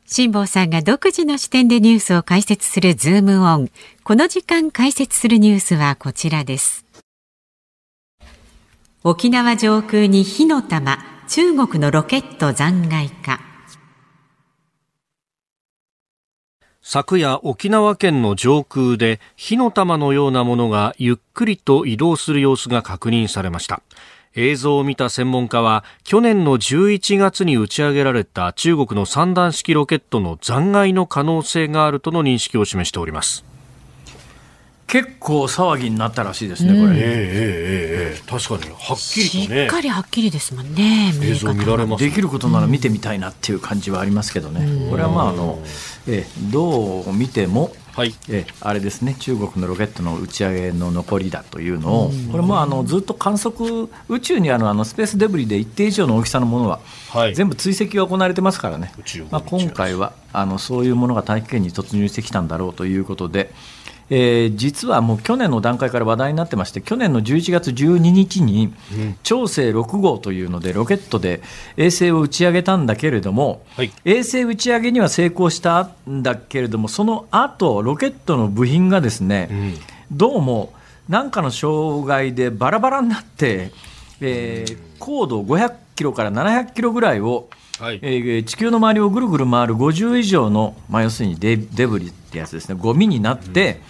[0.04, 3.70] 辛坊さんが独自の視点でニュースを解説するズームオン。
[4.04, 6.91] この時間解説するニュースはこちらです。
[9.04, 13.40] 沖縄上空に火の玉中国のロケット残骸か。
[16.80, 23.82] 昨夜沖縄県の上空で火の玉のようなものがゆっくりと移動する様子が確認されました。
[24.36, 33.44] 映像を見た専門家は去年の11月に打ち上げられた中国の三段式ロケットの残骸の可能性があるとの認識を示しております。
[34.92, 36.82] 結構騒ぎになったらしいですね、これ。
[36.82, 39.62] えー、えー、えー、確かにはっきりとね。
[39.62, 41.14] しっかりはっきりですもんね。
[41.22, 44.90] 映像見られます、できることなら見てみたいなっていう感じはありますけどね。
[44.90, 45.60] これはまああの、
[46.06, 47.72] えー、どう見ても。
[47.94, 58.94] はい、えあれですね中国のロケットの打ち上げの残りだというのを、これもあのずっと観測宇宙にあるあのスペースデブリで一定以上の大きさのものは、はい、全部追跡が行われてますからね、
[59.30, 63.52] まあ、今回はあのそういうものが大気圏に突入してきたんだろうということで、
[64.10, 68.72] えー、実はもう去年の段階から話題になってまして去年の11月12日に
[69.22, 71.42] 長征6号というのでロケットで
[71.76, 79.74] 衛星を打ち上げたんだけれども、はい、衛星打ち上げには成功したんだけれどもその後ロケットの部品がですね、うん、
[80.12, 80.72] どうも
[81.08, 83.72] 何かの障害でバラバラになって、
[84.20, 87.48] えー、高度500キロから700キロぐらいを
[87.82, 92.76] はい、えー、地球の周りをぐるぐる回る50以上の、まあ、要するにデデブリってやつですね。
[92.80, 93.80] ゴミになって、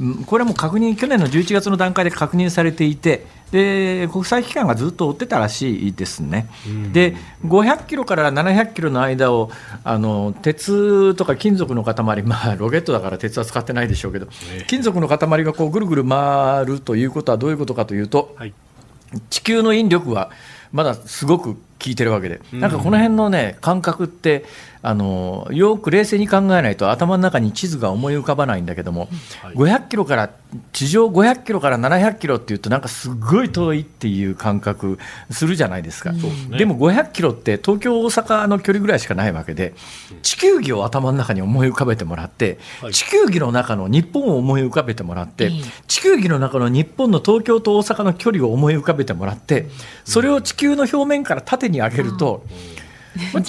[0.00, 0.24] うん。
[0.24, 6.48] これも確認去年の11月の段階で確認されていてで国際機関がずっと追ってたらしいですね、
[6.92, 7.14] で
[7.46, 9.50] 500キロから700キロの間を
[9.84, 11.94] あの鉄とか金属の塊、
[12.26, 14.26] まあ、ロケットだから鉄は使ってないでしょうけど、
[14.66, 18.52] 金属の塊がこうぐるぐる回るということはどういうことかというと、はい、
[19.30, 20.30] 地球の引力は
[20.72, 24.44] まだすごく効いてるわけで、なんかこの辺のね感覚って
[24.82, 29.08] あのよく冷静に考えないと頭の中に地図が思い浮かばないんだけども、
[29.42, 30.30] はい、500キロから
[30.72, 34.98] 地上500キロから700キロっていうとなんかすごい遠いっていう感覚
[35.30, 39.74] するじゃないですか、うん、でも500キロって東京大阪の距離ぐらいしかないわけで
[40.22, 45.50] 地球儀を頭の中に思い浮かべてもらって、はい、地球儀の中の日本を思い浮かべてもらって、
[45.86, 49.68] 地球儀の中の日本の東京と大阪の距離を思い浮かべてもらって
[50.04, 52.78] それを地球の表面から縦に上げると、うん。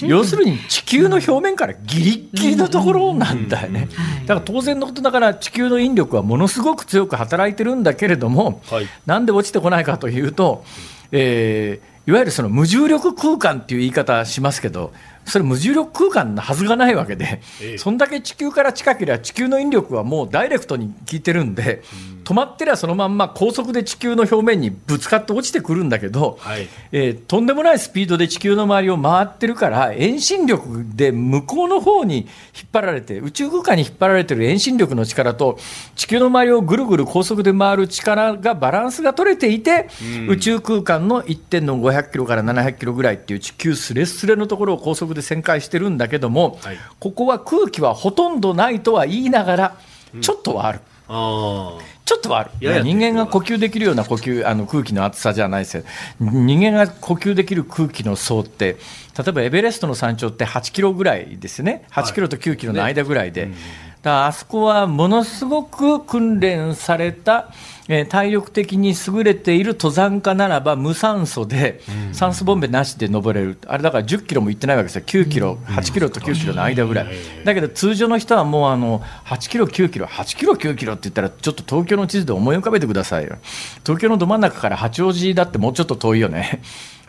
[0.08, 3.88] 要するに地球の表面からギリギリのところなんだよね、
[4.22, 10.64] だから当然のことだから地球の引力はものすごく強く働いてるんだけれども、はい、なんで落ちてこないかというと、
[11.12, 14.92] えー、いわゆるその無重力空間っていう言い方しますけど、
[15.30, 21.84] それ無重力空間のはずがないわけで、ええ、そんだけ地球から近ければ地球の引力はもうダイレクトに効いてるんで、
[22.18, 32.28] うん、止まってりゃそのまんま高速で地球の表面にぶつかって落ちてくるんだけど、はい、えー、とんでもないスピードで地球の周りを回ってるから遠心力で向こうの方に引っ
[32.72, 35.58] 張られて宇宙空間に引っ張られてる遠心力の力と
[35.96, 49.78] 地球の周りをぐるぐる高速で回る力がバランスが取れていて、うん、宇宙空間の1点の500キロから700キロぐらいっていう地球すれすれのところを高速で旋回してるんだけども、はい、ここは空気はほとんどないとは言いながら、
[50.22, 50.80] ちょっとはある。
[51.10, 52.52] うん、あちょっとはある、
[52.84, 55.84] 人間が呼吸できるような呼吸あの空気の厚さじゃないですよ、
[56.20, 58.78] 人間が呼吸できる空気の層って、
[59.18, 63.56] 例えばエベレストの山頂って8キロぐらいですね、8キロと9キロの間ぐらいで、はいね
[63.98, 67.52] うん、だあそこはものすごく訓練された、
[67.89, 71.82] えー、体力的に優れている登山家ならば無酸素で
[72.13, 77.08] 酸素ボンベなしで登れる、あれだから10キロも行ってないわけですよ、9キロ、8キロと9キロの間ぐらい、
[77.43, 83.38] だけど通常の人はもうあの8キロ、9キロ、8キロ、9キロって言ったら、ちょっと東京の地図で思い浮かべてくださいよ、
[83.84, 86.62] 東京のど真ん中から八王子だってもうちょっと遠いよね。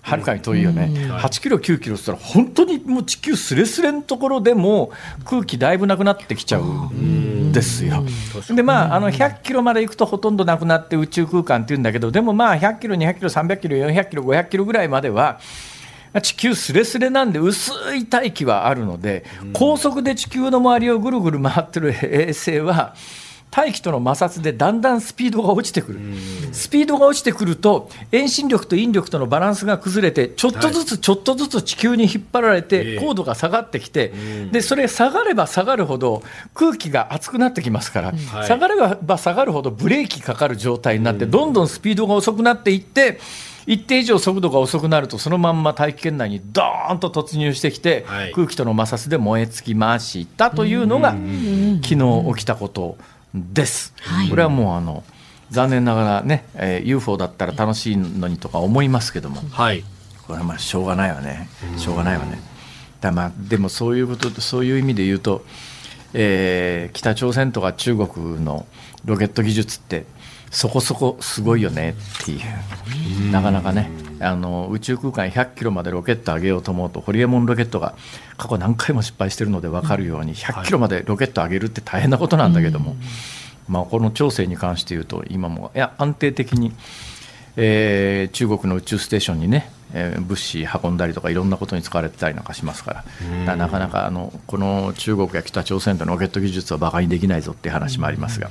[0.02, 4.90] はるかに遠いよね、8キロ、9キロって言ったら、本当にもう地球すれすれのところでも
[5.24, 8.04] 空気だいぶなくなってきちゃうんですよ。
[8.48, 15.40] で、まあ、あの100キロまで行くとほとんどなくなって宇宙空間っていうんだけど、でもまあ、100キロ、200キロ、300キロ、400キロ、500キロぐらいまでは、
[16.22, 22.94] 地球すれすれなんで薄い大気はあるので、高速で地球の周りをぐるぐる回ってる衛星は、
[23.50, 26.00] 大気との摩擦でだんだんスピードが落ちてくる、
[26.52, 34.12] スピードが落ちてくると、遠心力と引力とのバランスが崩れて、ちょっとずつちょっとずつ地球に引っ張られて、高度が下がってきて、
[34.52, 36.22] でそれ、下がれば下がるほど、
[36.54, 38.14] 空気が熱くなってきますから、
[38.46, 43.20] 下がれば下がるほどブレーキかかる状態になって、どんどんスピードが遅くなっていって、
[43.66, 51.10] 一定以上速度が遅くなると、そのまんま大気圏内にどーんと突入してきて、空気との摩擦で燃え尽きましたというのが、
[51.82, 52.96] 昨日起きたこと
[53.34, 53.94] です。
[54.00, 55.04] はい、これはもうあの
[55.50, 59.84] 残念ながらね、えー、UFO だったら楽しいのにとか思いますけども、はい、
[60.26, 62.40] これはまあしょうがないわね、しょうがないわね。
[63.00, 65.44] だまあでもそういうことそういう意味で言うと、
[66.12, 68.66] えー、北朝鮮とか中国の
[69.04, 70.06] ロケット技術って
[70.50, 73.90] そこそこすごいよねっていう、なかなかね、
[74.20, 77.94] あの宇宙空間100キロまでロケット上げようと思うと、ホリエモンロケットが
[78.36, 82.96] 過去何回も失敗しているので分かるように、100キロまでロケット上げるって大変なことなんだけども、
[83.68, 86.72] まあ、この調整に関して言うと、今もいや安定的に、
[87.56, 93.04] えー、中国の宇宙ステーションにね、えー、物資運んだりとかいろんなことに使われてたりなんかしますか
[93.46, 98.50] ら、なかなかあのこの中国や北朝鮮とのロケット技術は馬鹿にできないぞっていう話もありますが。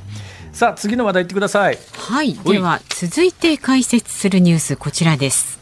[0.51, 1.77] さあ次の話題いってください。
[1.95, 2.33] はい。
[2.33, 5.58] では続いて解説するニュースこちらです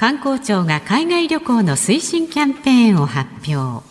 [0.00, 3.84] 観光庁が海外旅行の推進キャンペーンを発表。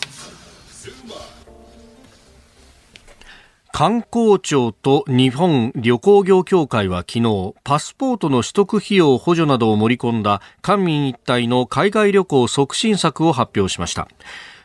[3.71, 14.07] 観光庁と日本旅行業協会は昨日パスポートの取得費用補助などを盛り込んだ官民一体の海外旅行促進策を発表しました。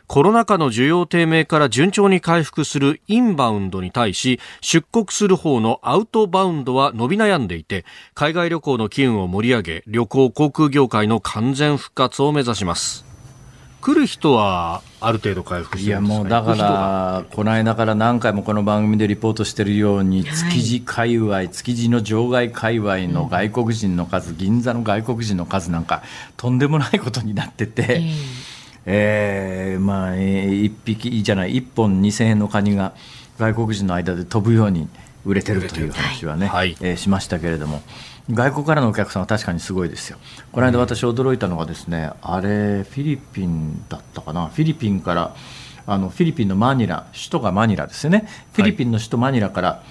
[0.07, 13.05] コロナ禍の需要低迷から順調に回復するインバウンドに対し出国する方のアウトバウンドは伸び悩んでいて海外旅行の機運を盛り上げ旅行航空業界の完全復活を目指します。
[13.81, 26.01] 来る人はある程度回復していやもうだからこの間から何回もこの番組でリポートしているように築地界隈、築地の場外界隈の外国人の数、銀座の外国人の数なんか
[26.35, 28.01] とんでもないことになってて。
[28.85, 32.93] えー、まあ、一匹じゃない、一本2000円のカニが、
[33.37, 34.87] 外国人の間で飛ぶように
[35.25, 37.81] 売れてるという話はね、はい、えー、しましたけれども。
[38.31, 40.17] 外国からのお客さんは確かにすごいですよ。
[40.51, 45.35] この間私驚いたのがですね、あれフィリピンだったかな、フィリピンから
[45.85, 48.27] あのフィリピンのマニラ、首都がマニラですよね。
[48.53, 49.81] フィリピンの首都マニラから、はい、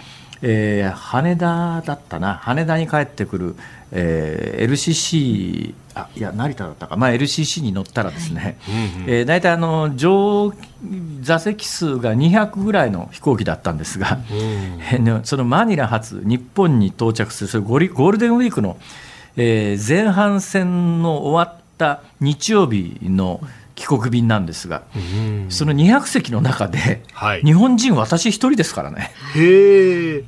[0.46, 3.56] えー、羽田だったな、羽田に帰ってくる、
[3.92, 8.56] えー、LCC あいや成田だったか、まあ、LCC に乗ったらですね、はい。
[9.06, 10.52] えー、大体あの乗
[11.22, 14.18] 座席数が200ぐらいの飛行機だったんですが、
[14.98, 18.76] うん、そのマニラ発日本に到着するそれゴリゴールデンウィークの、
[19.36, 23.40] えー、前半戦の終わった日曜日の
[23.74, 29.10] 帰国便なんですが、うん、その200席の中で、はい、日本人私一人ですからね。
[29.36, 30.24] へ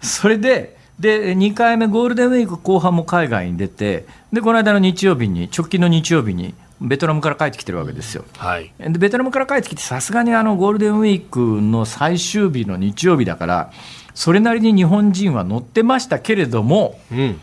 [0.00, 8.24] それでで2回目、ゴールデンウィーク後半も海外に出て、でこの間の日曜日に、直近の日曜日に、ベトナムから帰ってきてるわけですよ。
[8.36, 13.72] はい、でベトナムから帰ってきて、さすがにあのゴールデンウィークの最終日の日曜日だから、
[14.14, 17.40] それなりに日本人は乗ってましたけれども、うん、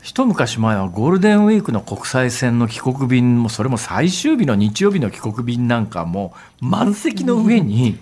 [0.00, 7.98] 一昔前はゴールデンウィークの国際線の帰国便も、それも最終日の日曜日の帰国便なんかも、満席の上に、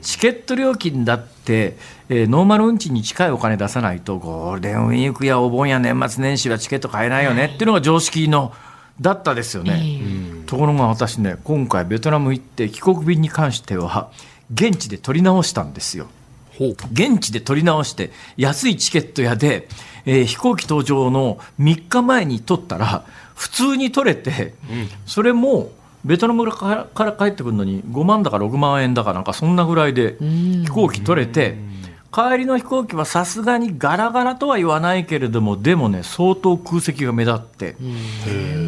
[0.00, 1.76] チケット料金だって、
[2.08, 8.52] えー、ノーマル運賃に近いお金出さないと、ゴールデンウィークやお盆や年末年始はチケット買えないよねっていうのが常識の。
[9.00, 9.80] だったですよね、
[10.46, 14.10] ところが私ね今回ベトナム行って帰国便に関しては
[14.52, 16.08] 現地で取り直したんですよ。
[16.92, 19.68] 現地で取り直して安いチケット屋で、
[20.08, 23.04] えー、飛行機搭乗の3日前に取ったら
[23.34, 25.70] 普通に取れて、うん、それも
[26.04, 31.56] ベトナムから帰ってくるのに5万だか6万円だかなんかそんなぐらいで飛行機取れて
[32.10, 37.76] 帰りの飛行機はさすがにガラガラとは言わないけれどもでもね相当空席が目立って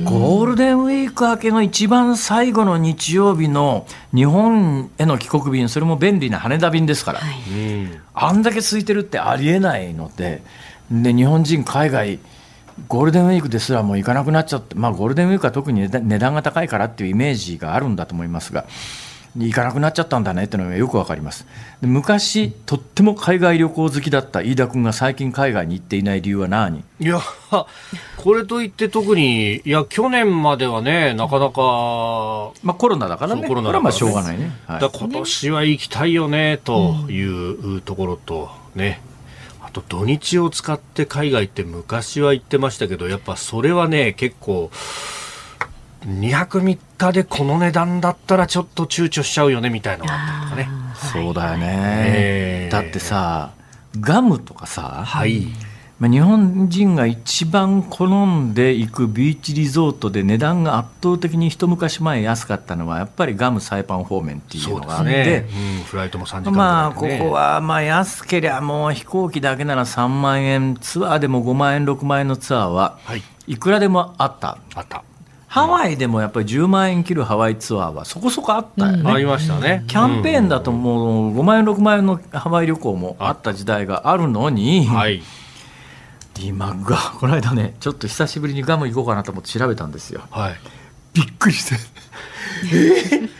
[0.05, 7.39] ゴールデンウィーク明けの一番最後の日曜日の日本への帰国便それも便利な羽田便ですから、はい、
[8.13, 10.43] あんだけ空いてるってありえないので
[10.91, 12.19] で日本人海外
[12.89, 18.65] ゴールデンウィークですらもう行かなくなっちゃって、まあ、ゴールデンウィークは特に値段が高いからっていうイメージがあるんだと思いますが。
[19.37, 21.47] 行かなくなっちゃったんだねっていうのがよくわかります。
[21.81, 26.83] で昔とっても海外旅行好きだった飯田君が最近海外に行っていない理由は何？
[26.99, 27.21] いや
[28.17, 31.63] これといって特にいや去年まではねなかなか、
[32.65, 33.47] まあ、コロナだからね。
[33.47, 39.01] コロナだから、ね、はまあしょうがないね、はい、だ今年は行きたいよねというところとね、
[39.71, 44.69] あと土日を使って海外って昔は行ってましたけどやっぱそれはね結構
[46.05, 50.81] 2泊3日でこの値段だったらちょっと躊躇しちゃうよねみたいなのがあったりとかね。
[51.13, 53.53] そうだよね、えー、だってさ
[54.01, 55.70] ガムとかさ、はい、まあ、
[56.09, 65.49] 日本人が一番好んで行くビーチリゾートで値段が圧倒的に一昔前安かったのはやっぱりガムサイパン方面っていうのがあって、ね。
[65.79, 72.97] うん、フライトも3時間、ね、まあここはまあ安ければもう飛行機だけなら3万円ツアーでも5万円6万円のツアーは
[73.47, 73.57] い。
[73.57, 74.57] くらでもあった。
[74.75, 75.05] あった。
[75.49, 79.85] ハワイでもやっぱり10万円切るハワイツアーはそこそこあったよね、うん、ありましたね。
[79.89, 85.23] キャンペーンだともう5万円6万円のハワイ旅行もあった時代があるのに、はい
[86.43, 90.61] 今が この間ねちょっと久しぶりにガム行こうかなと思って調べたんですよ、はい、
[91.15, 91.77] びっくりして。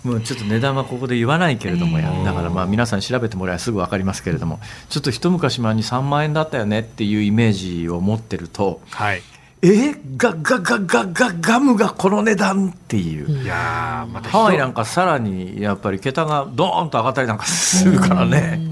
[0.04, 4.58] もうちょっと値段はここで言わないけれどもや、だからまあ皆さん調べてもらえばすぐ分かりますけれども。
[4.88, 9.22] ちょっと一昔前に3万円だったよねっていうイメージを持ってると、はい、
[9.62, 18.69] えガガガガガガムがこの値段っていう、いやまたハワイなんかさらにやっぱり桁がドーンと上がったりなんかするからね。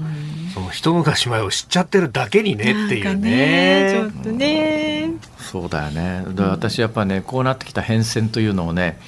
[0.59, 4.09] その一昔前を知っちゃってるだけにねっていうね。
[4.11, 5.11] ちょっとね。
[5.37, 6.25] そうだよね。
[6.29, 8.99] で私やっぱねこうなってきた変遷というのをね。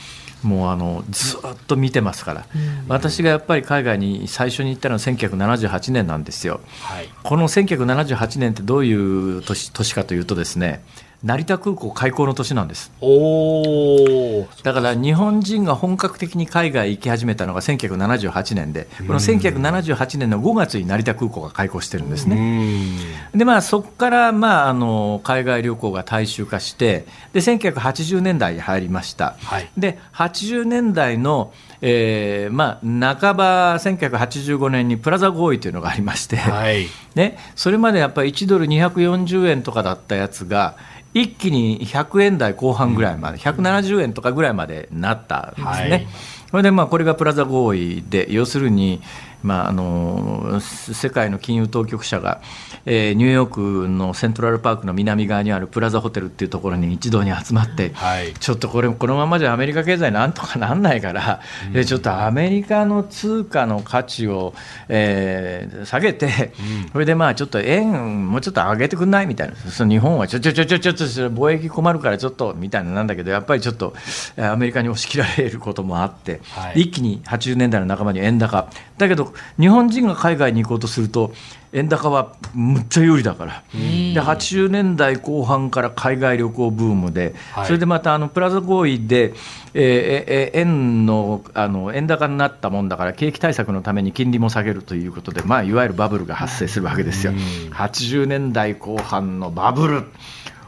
[0.44, 10.84] もうあのずっと見てますから、うん、私がやっぱり海外に最初に行ったのは1978年なんですよ、はい、この1978年ってどういう年年かというとですね
[11.24, 12.92] 成田空港開港の年なんです。
[13.00, 22.98] おだから日本人が本格的に海外行き始めたのが1978年でこの1978年の5月に成田空港が開港してるんですね。
[23.36, 31.54] でまあそこからまああの海外旅行が大衆化してで1980年代に入りました、はい、で80年代の
[31.84, 40.78] えーまあ、半ば1985年にプラザ合意というのがありまして、はい、ね、それまでやっぱり1ドル240円とかだったやつが
[41.14, 45.66] 一気に100円台後半ぐらいまで、170円とかぐらいまでなったんですね。
[45.66, 46.08] はい、
[46.52, 49.02] それでまあこれがプラザ合意で要するに、
[49.44, 52.42] まあ、あの世界の金融当局者が、
[52.86, 61.42] えー、ニューヨークのセントラルパークの南側にあるプラザホテルっていうところに一堂に集まって、はい、ちょっとこれこのままじゃアメリカ経済なんとかなんないから、
[61.74, 64.54] うん、ちょっとアメリカの通貨の価値を、
[64.90, 66.52] えー、下げて、
[66.86, 69.56] うん、それでまあちょっと円もうちょっと上げてくんないみたいな。
[69.56, 73.94] その日本はちょちょちょちょちょちょ貿易困るからちょっとみたいななんだけどやっぱりちょっと
[74.38, 78.70] アメリカに押し切られることもあって、はい、一気に80年代の半ばに円高
[79.02, 81.34] だけど日本人が海外に行こうとすると
[81.74, 83.80] 円高はむっちゃ有利だから、で
[84.20, 89.34] 80年代後半から海外旅行ブームで、はい、それでまたあのプラザ合意で、
[89.74, 97.32] えー、円のあの円高になったもんだから、景気対策のために金利も下げるということで、まあ、いわゆるバブルが発生するわけですよ。
[97.72, 100.04] 80年代後半のバブル。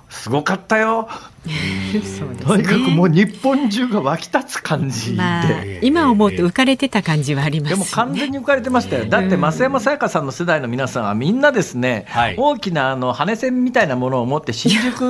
[0.10, 1.10] すごかったよ。
[2.46, 5.46] とにかくもう日本中が湧き立つ感じで、まあ、
[5.82, 9.06] 今思うと浮かれてた感じはあります、ね、でも完全に浮かれてましたよ。
[9.06, 12.06] だって増山さやかさんの世代の皆さんはみんなですね、
[12.38, 15.02] 大きなあの羽線みたいなものを持って新宿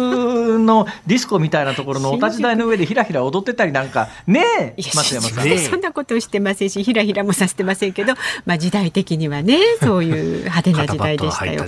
[0.60, 8.14] のディスコみたいなところのお立ち台の上でひらひら踊ってたりなんかねえ増山さん、そんなことしてませんしひらひらもさせてませんけど、
[8.46, 11.66] まあ、時代的にはね そういう派手な時代でしたよ。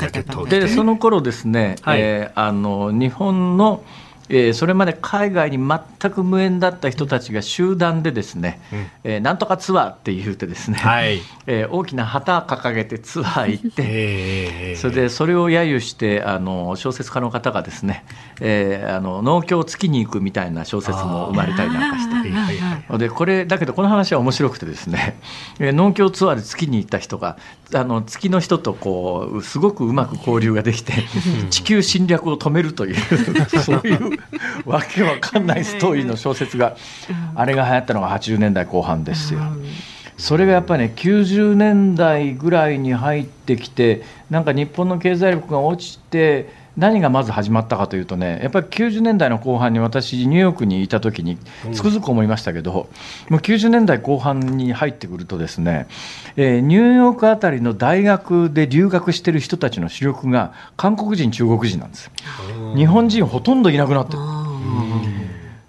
[0.50, 3.84] でその頃ですね、はい、えー、あの日本の
[4.30, 18.04] えー、それまで海外に全く無縁だった人たちが集団でですね、うん、えー、なんとかツアーって言うてですね、はい、 えー、大きな旗掲げてツアー行って、それでそれを揶揄してあの小説家の方がですね、
[18.42, 22.16] えー、あの農協月に行くみたいな小説も生まれたりなんかして。
[22.98, 25.18] でこれだけどこの話は面白くてですね、
[25.60, 27.38] えー、農協ツアーで月に行った人が
[27.74, 30.94] あの月の人とこうすごくうまく交流ができて
[31.50, 32.96] 地球侵略を止めるという
[33.62, 34.15] そういう
[34.66, 36.76] わけわかんないストーリーの小説が、
[37.36, 39.40] あれが流行ったのが80年代後半ですよ。
[40.18, 51.38] それがやっぱりね90年代ぐらいに入ってきてなんか日本の経済力が落ちて何がまず始まったかというとねやっぱり90年代の後半に私ニューヨークにいた時に
[51.74, 52.88] つくづく思いましたけど、も
[53.30, 55.88] う90年代後半に入ってくるとですね、
[56.36, 62.12] えー、ニューヨークあたりの大学で留学してる人たちの主力が韓国人中国人なんです。
[62.76, 64.20] 日本人ほとんどいなくなってる。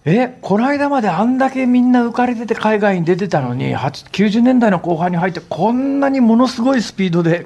[0.09, 7.45] えこの間まであんだけみんな浮かれてて海外に出てたのに90年代の後半に入ってこんなにものすごいスピードで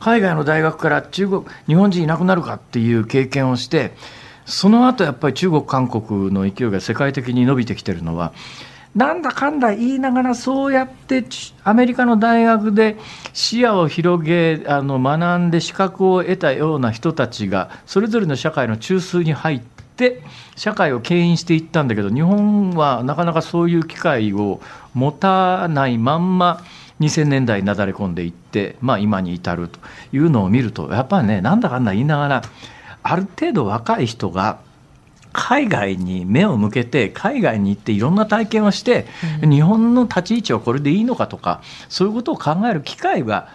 [0.00, 3.92] 海外の大学から中国日本人いなくなるかっていう経験をして
[4.46, 8.32] その後やっぱり中国韓国の勢いが世界的に伸びてきてるのは
[8.94, 11.24] なんだかんだ言いながらそうやって
[11.62, 12.96] アメリカの大学で
[13.32, 20.22] 視野を広げあの学んで資格を得たような人たちがそれぞれの社会の中枢に入って
[20.56, 24.60] 社会を牽引していったんだけど日本はなかなかそういう機会を
[24.94, 26.64] 持たないまんま
[27.00, 29.78] 2000年代になだれ込んでいって、まあ、今に至ると
[30.12, 32.42] いうのを見るとやっぱりねなんだかんだ言いながら
[33.02, 34.60] ある程度若い人が
[35.32, 39.06] 海外に目を向けて海外に行っていろんな体験をして、
[39.42, 43.48] うん、日本の立ち位置はこれでいいのかとかそういうことを考える機会が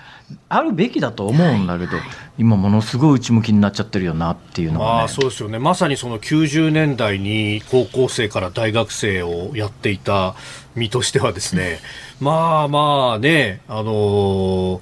[0.49, 2.05] あるべきだと思うんだけど、はい、
[2.39, 5.59] 今ものすごい内向きになっちゃってるよなっていうのは、ね、あそうですよね。
[5.59, 10.35] まさにその90年代に高校生から大学生をやっていた
[10.75, 11.79] 身としてはですね、
[12.19, 14.81] まあまあね、あのー、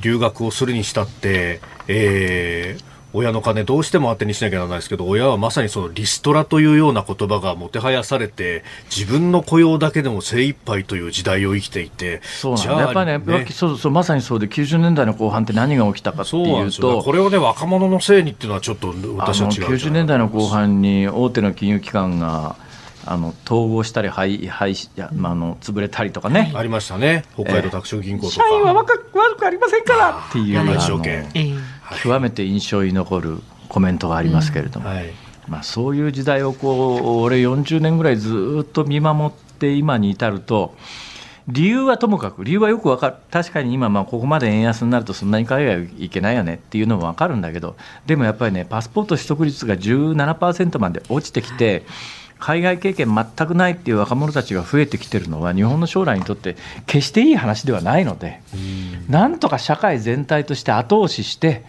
[0.00, 8.64] 留学をするにしたって、えー、親の金どうしても当てにしなきゃならないですけど親はまさにそのリストラというような言葉がもてはやされて
[8.94, 22.56] 自分の雇用だけでも精一杯という時代を生きていてそうなんやっぱりね、ね、そうそうまさにそうで90年代の後半って何が起きたかっていうとこれをね若者のせいにっていうのはちょっと私は違う90年代の後半に大手の金融機関が
[23.10, 27.24] あの統合したり廃廃や、まあ、あの潰れたりとかね、ありましたね。
[27.34, 28.86] 北海道拓殖銀行とか、社員は悪
[29.36, 30.10] くありませんから。
[30.28, 31.26] っていう条件、
[32.02, 33.38] 極めて印象に残る
[33.68, 34.96] コメントがありますけれども、うん。
[34.96, 35.12] はい、
[35.48, 40.74] まあ、そういう時代をこう俺40年ぐらいずっと見守って今に至ると
[41.48, 43.16] 理由はともかく理由はよく分かる。
[43.30, 46.56] 確かに今まあここまで円安になるとそんなに海外行けないよね。
[46.56, 47.74] っていうのも分かるんだけど。
[48.04, 51.86] でもやっぱりねパスポート取得率が17%まで落ちてきて。
[52.38, 58.40] 海外経験全くないっていう若者たちが増えてきてるのは日本の将来にとって決していい話ではないので、
[59.08, 61.64] なんとか社会全体として後押しして、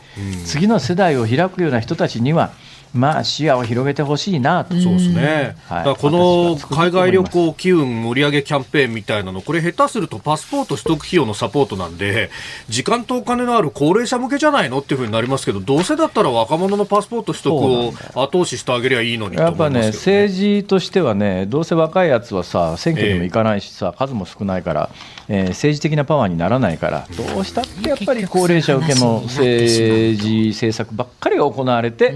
[0.45, 2.51] 次の世代を開くような人たちには
[2.94, 4.74] まあ、視野を広げてほしいなと。
[4.76, 5.56] そうですね。
[5.68, 12.30] はい、この海外旅行機運盛り上げキャンペーンみたいなの、これ下手するとパスポート取得費用のサポートなんで、
[12.68, 24.90] 時間とお金のある高齢者向けじゃないのっていうふうになりますけど、どうせだったら若者のパスポート取得を後押ししてあげりゃいいのに、ね、やっぱね、政治としてはね、どうせ若いやつはさ、選挙にも行かないしさ、えー、数も少ないから、
[25.28, 32.14] えー、政治的なパワーにならないから、どうしたってやっぱり高齢者受けの政治政策ばっかりが行われて、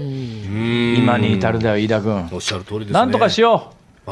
[0.98, 2.28] 今に至るだよ、飯田君。
[2.32, 3.72] おっしゃる通りです、ね、なんとかしよ
[4.06, 4.10] う。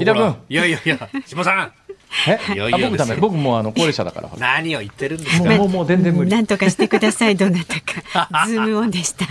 [0.00, 0.36] 飯田君。
[0.48, 1.72] いやいやいや、島さん。
[2.26, 2.54] え？
[2.54, 3.16] いやいや僕ダメ。
[3.16, 5.50] 僕もあの高齢者だから何を言ってるんですか？
[5.56, 6.30] もうもう全然無理。
[6.30, 8.28] なんとかしてくださいどなたか。
[8.48, 9.26] ズームオンでした。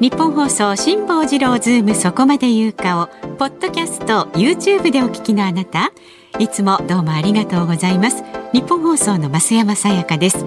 [0.00, 5.92] 日本放送辛坊治郎ズームそこまで言うかをポッドキャスト YouTube でお聞きのあなた。
[6.38, 8.24] いつもどうもありがとうございます。
[8.52, 10.46] 日本放送の増山さやかです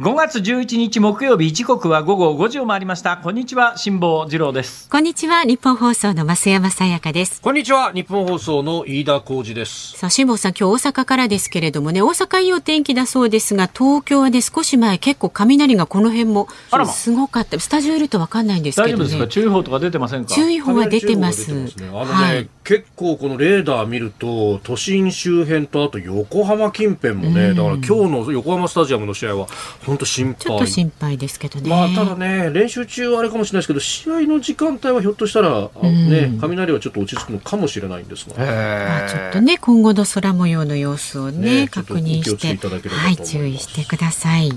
[0.00, 3.16] 5月11日木曜日時刻は午後5時を回りました。
[3.16, 4.88] こんにちは辛坊治郎です。
[4.88, 7.42] こんにちは日本放送の増山さやかです。
[7.42, 9.98] こんにちは日本放送の飯田浩二です。
[9.98, 16.46] さあ辛坊さん今日大阪からですけれどもね大阪いいお天気だそうですが東京はね少し前結構雷がこの辺も
[16.86, 17.58] すごかった。
[17.58, 19.26] スタジオいるとわかんないんですけど、ね、大丈夫ですか？
[19.26, 20.32] 注意報とか出てませんか？
[20.32, 29.46] 注意報は出てますね、あのね、はい、結構このレーダー見ると都心周辺とあと横浜近辺もね、だから今日の横浜スタジアムの試合は
[29.86, 31.70] 本当心配心配ですけどね。
[31.70, 38.36] まあ、ただね、練習中はあれかもしれないですけど、試合の時間帯はひょっとしたら、ね、雷はちょっと落ち着くのかもしれないんですが。
[38.36, 42.48] まあ、ちょっとね、今後の空模様の様子をね、ね確認して、
[42.90, 44.52] はい、注意してください。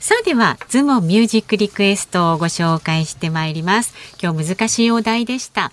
[0.00, 3.92] さあでは、ズモミュージックリクエストをご紹介してまいります。
[4.22, 5.70] 今日難しいお題でした。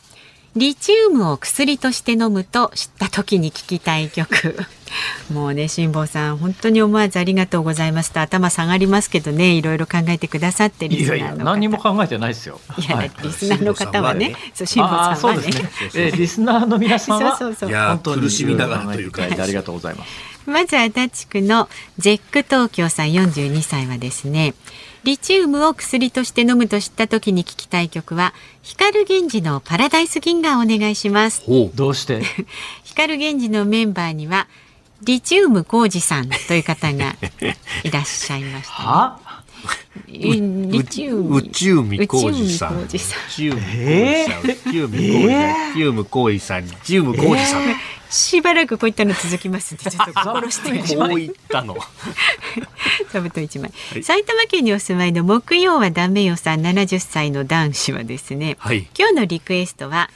[0.56, 4.58] リチウムを薬として飲むと知った時に聞きたい曲。
[5.32, 11.18] もうね、辛坊さん、本当に思わずありがとうございますと頭下がりますけどね、いろいろ考えてくださってリスナーの方。
[11.18, 12.60] いやいや何も考えてないですよ。
[12.78, 15.48] いや、はい、リスナーの方はね、そう、辛坊さんはね。
[15.52, 20.30] ねえリスナーの皆さんは、そうそうそう本当に苦しみながらというか、ありがとうございます。
[20.50, 21.70] まず足立区の
[22.00, 24.56] ゼック東京さん42歳はですね、
[25.10, 28.32] リチウムを薬として飲むと知った時に聞きたい曲は
[28.62, 31.42] 光源氏のパラダイス銀河お願いします。
[31.74, 32.22] どうして？
[32.86, 34.48] 光源氏のメンバーには
[35.02, 37.16] リチウム浩二さんという方が
[37.84, 39.20] いらっしゃいました、ね、は？
[40.08, 42.84] 宇宙美浩二さん。
[42.84, 43.52] 宇宙
[44.88, 46.64] 美浩二さん。
[46.66, 47.62] 宇宙美浩二さん。
[48.10, 51.78] しばらくこういったの続きますんで、ちょっと心してみまこういったの。
[53.12, 60.10] 座布団一枚、はい、埼玉県にお住まいの木曜はダメよさん70歳の男子はですね、はい、今日のリクエストは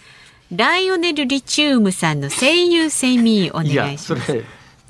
[0.51, 4.43] ライオネル・リチウムさんの Say You, Say Me お願いします。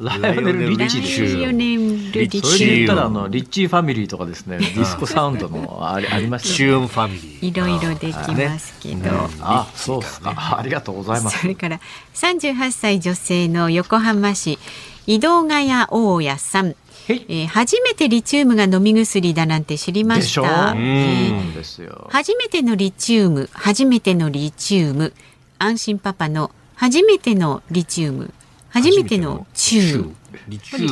[0.03, 1.01] ライオネル・リッチー。
[1.01, 2.43] リッチー。
[2.43, 6.55] それで言ったら、あの、リッチーファミリーとかですね、ディスコサウンドのあり ありました、ね。
[6.55, 7.47] シューンファミリー。
[7.47, 8.95] いろいろできますけど。
[8.95, 10.57] ねあ、そうですか。
[10.57, 11.39] ありがとうございます。
[11.39, 11.79] それから、
[12.13, 14.59] 38歳女性の横浜市、
[15.07, 16.75] 井戸ヶ谷大家さん。
[17.09, 20.73] えー、初めてリチウムが飲み薬だなんて知りました。
[20.77, 25.13] えー、初めてのリチウム、初めてのリチウム、
[25.59, 28.33] 安心パパの初めてのリチウム。
[28.73, 30.13] 初めての中。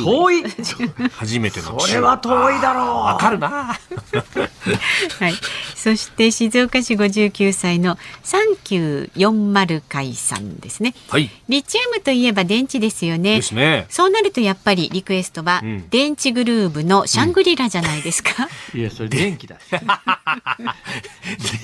[0.04, 0.44] 遠い。
[1.12, 2.86] 初めてのそれは遠いだろう。
[3.04, 3.78] わかるな。
[5.18, 5.34] はい。
[5.74, 13.36] そして静岡市59歳の3940回さんですね、はい、リチウムといえば電池ですよね。
[13.36, 13.86] ですね。
[13.90, 19.56] そうなるとやっぱりリクエストは、うん、電池グルーブのシャングリラじゃないですか、うん、いやそれ電気だ。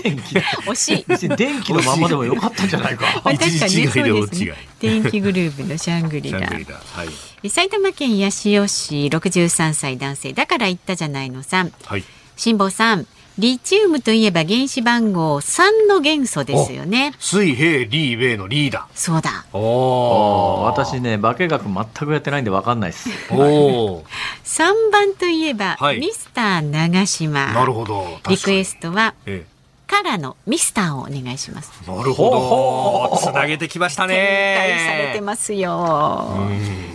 [0.03, 0.35] 電気。
[0.37, 1.05] 惜しい。
[1.07, 3.07] 別に電気のままでもよかったんじゃないか。
[3.23, 11.73] 確かにそうですね電気グルーブのシャングリラはい、埼埼玉県八潮市63歳男性だから言ったじゃないのさん。
[11.85, 12.05] はい。
[12.37, 13.07] 辛坊さん。
[13.39, 17.13] リチウムといえば原子番号3の元素ですよね。
[17.21, 18.87] 水平リーウェイのリーダー。
[18.95, 19.47] そうだ。
[19.53, 23.11] お私ね、化学全くやってないんでわかんないです。
[23.31, 24.03] お
[24.45, 27.53] 3番といえば、はい、ミスター長島。
[27.53, 28.19] なるほど。
[28.29, 29.58] リクエストは、ええ
[29.89, 31.73] からのミスターをお願いします。
[31.89, 33.17] なるほど。
[33.17, 34.15] つなげてきましたね。
[34.15, 36.37] 展開されてますよ。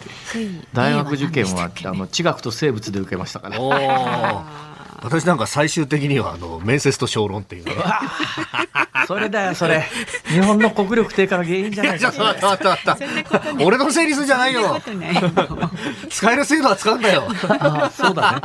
[0.72, 3.58] 大学受験はあの地学と生物で受けましたから
[5.02, 7.66] 私なんか最終的にはあの面接と小論っていう
[9.08, 9.84] それだよそれ。
[10.26, 12.00] 日本の国力低下の原因じゃない。
[12.00, 12.12] か
[13.64, 14.82] 俺の成立じゃないよ。
[16.10, 17.28] 使える制度は使うんだよ。
[17.92, 18.40] そうだね。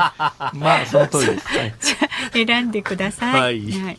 [0.59, 1.75] まあその通りです、はい、
[2.47, 3.99] 選んでください、はい、はい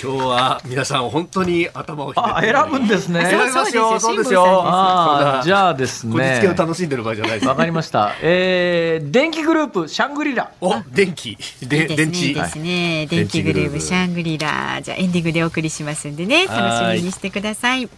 [0.00, 3.22] 今日は皆さん本当に頭をあ選ぶんですね。
[3.22, 3.98] 選びますよ。
[3.98, 4.44] そうですよ。
[4.64, 6.12] あじゃあですね。
[6.12, 8.14] こじつけを楽しんでる場合じゃないわかりました。
[8.22, 10.52] えー、電気グループシャングリラ。
[10.60, 13.06] お電気で電池ですね。
[13.06, 14.80] 電気グルーヴシャングリラ。
[14.82, 17.88] じゃあエンディングでお送りしますんでね楽しみにしてください。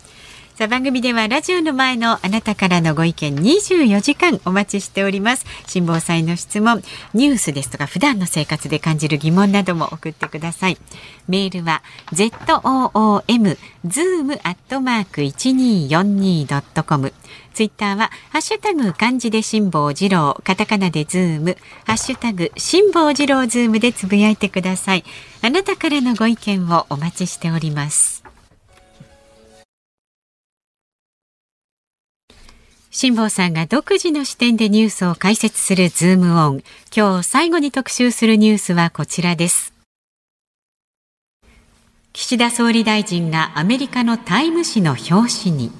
[0.61, 5.47] さあ番組ではラジオの前のあなたからのご意見24時間お待ちしております。
[5.67, 6.83] 辛坊さんの質問
[7.15, 10.77] ニュースですとか普段の生活で感じる疑問なども送ってください。
[11.29, 11.83] メールは
[12.13, 13.57] zoom
[13.87, 17.15] zoom アットマーク 1242.com
[17.55, 20.39] ツイッターはハッシュタグ漢字で辛坊治郎。
[20.45, 21.57] カタカナでズーム。
[21.87, 25.05] ハッシュタグ辛坊治郎ズームでつぶやいてください。
[25.41, 28.20] あなたからのご意見をお待ちしております。
[32.93, 36.63] 辛坊さんが独自の視点でニュースを解説するズームオン。
[36.95, 39.73] 今日最後に特集するニュースはこちらです。
[42.13, 45.71] 岸田総理大臣がアメリカのタイム誌の表紙に。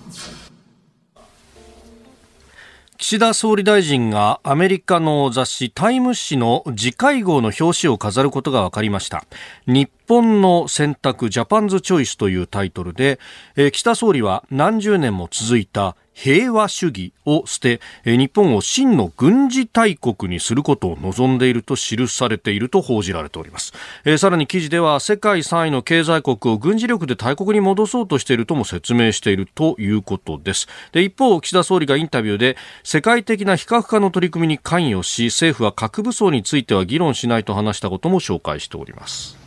[2.97, 9.25] 岸田総理大臣がアメリカの雑誌タイム誌の次回号の表紙を飾ることが分かりました
[9.67, 13.21] 日本の選択ジャパンズチョイスというタイトルで、
[13.55, 23.73] えー、岸田総理は何十年も続いた平和主義を捨て、日本を真の軍事大国にすることを望んでいると記されていると報じられております。
[24.05, 30.67] えー、さらに記事では世界3位の経済国を軍事力で大国に戻そうとしているとも説明しているということです。
[30.91, 39.40] で一方、岸田総理がインタビューで世界的な非核化の取り組みに関与し、政府は核武装については議論しないと話したことも紹介しております。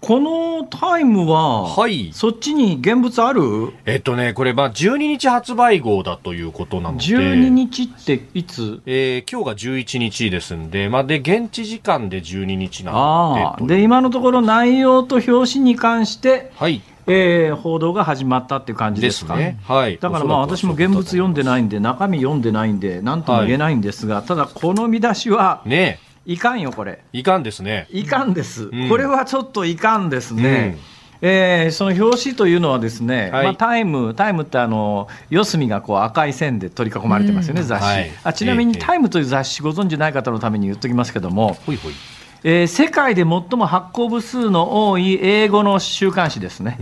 [0.00, 3.74] このタイムは、はい、そっちに現物ある？
[3.84, 8.80] えっとね、これ、まあ、12日発売号だということなので、12日っていつ？
[8.86, 16.80] えー、今日が11日ですんで、まあ、で、現地時間で12日なので、で、今のところ内容と表紙に関して、はい。
[17.06, 19.36] えー、報道が始まったっていう感じですか？
[19.36, 19.58] ね。
[19.64, 27.02] はい、だからまあ私も現物読んでないんで、中身読んでないんで、なんとも言えないんですが、はい、ただこの見出しは、ねいかんよ、これ。
[27.12, 27.86] いかんですね。
[27.90, 28.68] いかんです。
[28.72, 30.76] うん、これはちょっといかんですね。
[31.22, 38.32] うん、えー、その表紙というのはですね、はい、まあ、タイム、タイムってあの、四隅がこう赤い線で取り囲まれてますよね、うん、雑誌、はい、あ。
[38.32, 41.94] ちなみに、タイムという雑誌ご存じない方のために言っときますけども、ほいほい
[42.42, 46.78] えー、世界で最も発行部数の多い英語の週刊誌ですね。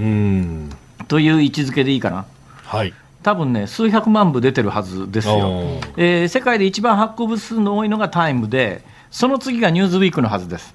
[1.09, 2.27] という位置づけでいいかな。
[2.65, 2.95] はい。
[3.23, 5.81] 多分ね、数百万部出てるはずですよ。
[5.97, 10.75] えー、世界で一番発行部数の多いのがタイムで、その次がニューズウィークのはずです。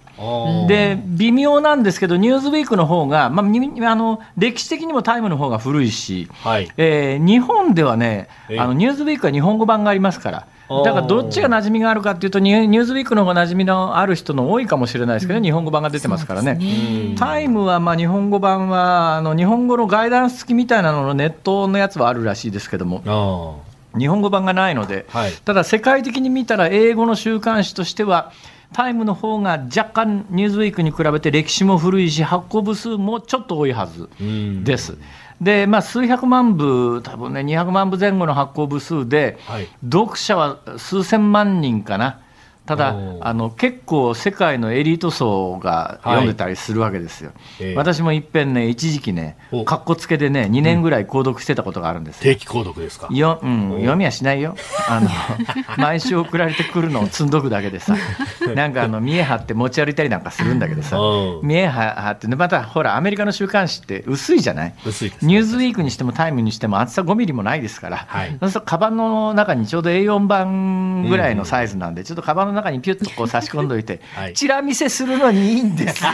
[0.68, 10.48] で微妙なんですけど、ニューズウィークの方が、まあ、あの歴史的にもタイムの方が古いし、はい、えー、日本ではね、あのニューズウィークは日本語版がありますから。
[10.70, 17.16] だからどっちが馴染みがあるかっていうと、ニューズウィークの方が馴染みのある人の多いかもしれないですけど、うん、日本語版が出てますからね、ね。
[17.18, 23.62] タイムはまあ日本語版はあの、日本語のガイダンス付きみたいなののネットのやつはあるらしいですけども。
[23.98, 28.32] 日本語版がないので、はい、ただ世界的に見たら英語の週刊誌としては
[28.74, 34.10] タイムの方が若干ニューズウィークに比べて歴史も古いし発行部数もちょっと多いはず
[34.64, 34.98] です。
[35.42, 42.22] でまあ、数百万部、多分ね、200万部前後の発行部数で、はい、読者は数千万人かな、
[42.66, 49.36] ただあの結構世界のエリート層が読んでたりするわけですよ、はい、私もいっぺんね一時期ね
[49.66, 53.10] かっこつけでね2年ぐらい購読してたことがあるんです定期購読ですか？
[53.12, 54.56] よ、うん、読みはしないよ。
[54.88, 55.10] あの
[55.78, 57.96] 毎週送られてくるのを積んどくだけでさ。
[58.56, 60.98] なんかあの見え張って持ち歩いたりなんかするんだけどさ。
[61.42, 64.74] 見え張ってまたほらアメリカの週刊誌って薄いじゃない？
[64.86, 76.12] 薄い、ね、ニューズウィークにしてもタイムにしても厚さ5ミリもないですから、はい、そうするとカバンの中にちょうど A4 版ぐらいのサイズなんで、うん、ちょっとカバンの中にピュッとこう差し込んどいて、 はい、チラ見せするのにいいんですよ。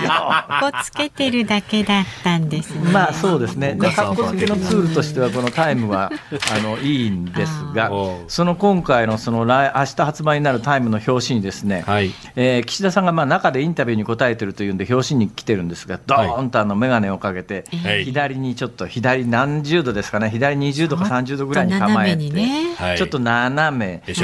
[0.61, 2.91] こつけてるだけだったんですね。
[2.91, 3.75] まあそうですね。
[3.79, 6.11] で、かっこつけのツールとしてはこのタイムは
[6.55, 7.91] あのいいんですが、
[8.27, 24.19] その今回のその来明日発売になるタイムの表紙にですね、はい、えー、岸田さんがまあ中でインタビューに答えてるというんで表紙に来てるんですが、ドーンとあの眼鏡をかけて、はい、左にちょっと左何十度ですかね、左20度か30度ぐらいに構えて、ね、ちょっと斜め、一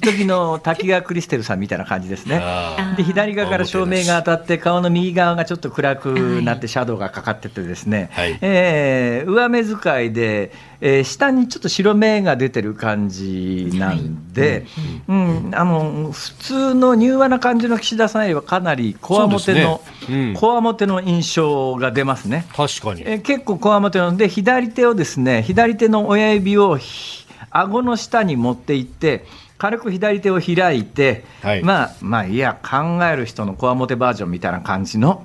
[0.00, 2.42] 時の滝川クリステルさんみたいな感じですね。
[2.96, 14.64] で左側から照明が当たって顔の右側がちょっと暗くなってシャドウがかかっててですね、はい、えー、上目遣いで、えー、下にちょっと白目が出てる感じなんで、
[15.06, 20.30] はい、うん、あの普通の柔和な感じの岸田さんよりはかなりこわもての、ね。
[20.30, 22.46] うん、こわもての印象が出ますね。
[22.56, 26.78] 確かに、えー、結構こわもてので左手をですね左手の親指を
[27.50, 29.26] 顎の下に持っていって
[29.62, 35.24] 軽く左手を開いて、はい、まあまあいや考える人のこわもてバージョンみたいな感じの。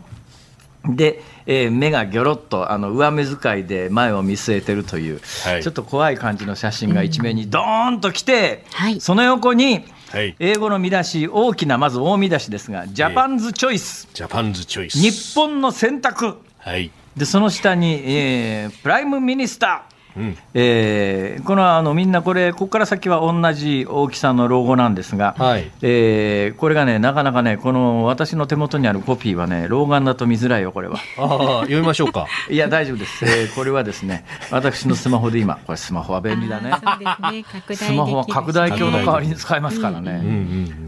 [0.85, 8.63] で、えー、目がぎょろっとあの上目遣いで前を見据えてるという、はい、ちょっと怖い感じの写真が一面にドーンと来て、
[8.93, 14.99] うん、その横に、はい、英語の見出し大きなまず大見出しですが「Japan's Choice」 Japan's Choice。
[14.99, 30.97] 日本の選択、はい、でその下に、えー「Prime Minister」うん、えー、このあのみんなこれ、ここから先は同じ大きさのロゴなんですが、はい、えー、これがね、なかなかね、この私の手元にあるコピーはね、老眼だと見づらいよ、これは。
[31.17, 32.25] あ読みましょうか。
[32.49, 37.75] いや、大丈夫です、えー、これはですね、私のスマホで今、これ、スマホは便利だね、ね。
[37.75, 40.21] スマホは拡大鏡の代わりに使えますからね、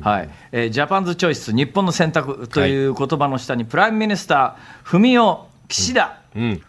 [0.02, 5.20] はい、えー、 Japan's Choice、日本の選択という言葉の下に、 Prime Minister、文雄、
[5.68, 6.62] 岸田、うん、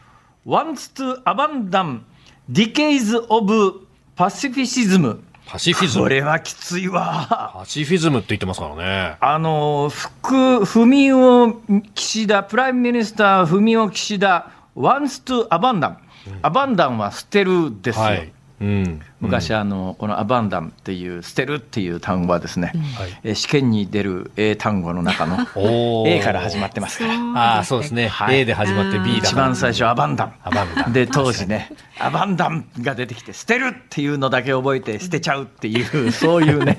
[2.49, 3.87] wants to abandon Decades of
[4.17, 6.05] Pacifism pacifism。
[6.05, 7.53] これはきついわ。
[7.55, 9.17] pacifism って言ってますからね。
[9.21, 11.55] あの、福、文雄
[11.93, 15.97] 岸田、 Prime Minister 文雄岸田、wants to abandon。
[16.43, 18.05] アバンダンは捨てるですよ。
[18.05, 22.73] はいうん、昔あの、このアバンダンっていう、捨てるっていう単語はですね、
[23.25, 25.47] うん、試験に出る英単語の中の
[26.07, 26.99] A から始まってます。
[26.99, 27.15] から。
[27.15, 30.35] ああ、そうですね、はい、A で始まって B だ一番最初アバンダン。
[30.45, 30.93] アバンダン。
[30.93, 36.77] で、当時ね、アバンダンが出てきて、捨てるっていうのだけ覚えて捨てちゃうっていう、 そういうね。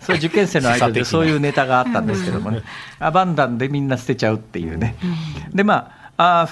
[0.00, 2.62] そう受験生の間でそういうネタがあったんですけどもね、
[2.98, 4.96] アバンダンでみんな捨てちゃうっていうね。
[5.52, 6.48] で、まあ、あ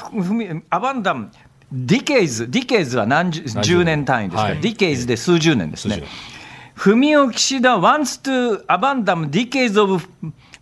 [0.70, 1.32] アバンダン、
[1.72, 4.04] ディケイズ、ディケイズは何十十年。
[4.04, 6.02] 単位ですから、はい、ディケイズで数十年ですね。
[6.74, 10.02] 文雄岸田 wants to abandon decades of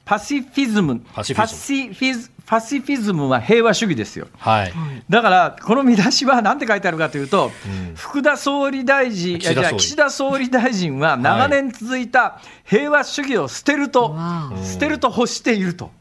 [0.05, 4.27] pacifism, パシフィズパシフィズムは平和主義ですよ。
[4.37, 4.73] はい、
[5.09, 15.93] だから、この見出しは何て書いてあるかというと、うん、福田総理大臣、いやじゃ岸田総理大臣は長年続いた平和主義を捨てると、はい、捨てると欲していると、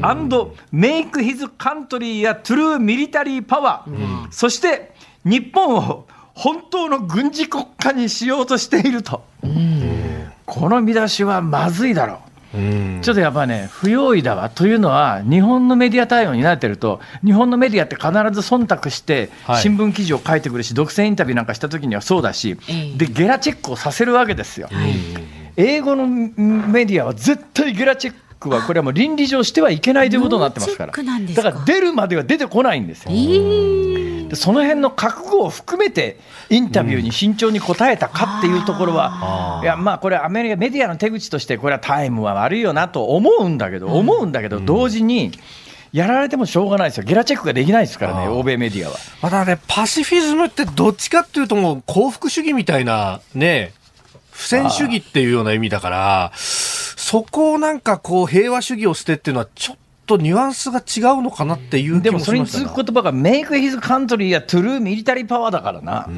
[0.00, 4.92] アンド、メイクヒズカントリーやトゥルーミリタリーパワー、そして
[5.26, 9.22] 日本を本当の軍事国家にしようとしていると。
[10.46, 12.29] この見出しはまずいだろう。
[12.52, 18.08] ちょっとやっぱね、不用意だわというのは、日本のメディア対応に慣れてると、日本のメディアって必
[18.42, 19.30] ず忖度して、
[19.62, 22.56] 新聞記事を書いてくるし、独占インタビューなんかしたときにはそうだし、
[22.96, 24.68] で、ゲラチェックをさせるわけですよ。
[25.56, 30.92] 英語のメディアは絶対ゲラチェックは、これはもう倫理上してはいけないということになってますから、
[31.34, 33.10] だから出るまでは出てこないんですよ。
[34.36, 36.18] その辺の覚悟を含めて、
[36.48, 45.32] インタビューに慎重に答えたかっていうところは、うん、いや、まあ、これ、アメリカメディアの手口として、これはタイムは悪いよなと思うんだけど、思うんだけど、同時に、
[45.92, 48.96] やられてもしょうがないですよ、ゲラチェックができないですからね、欧米メディアは。
[49.22, 53.72] またね、パシフィズムってどっちかっていうと、もう幸福主義みたいな、ね、
[54.30, 59.76] 不戦主義っていうような意味だから、そこをなんかこう、平和主義を捨てるっていうのは、ちょっ
[60.10, 66.08] とニュアンスが違うのかなっていうでもそれに続く言葉が、 make his country a true military power だからな。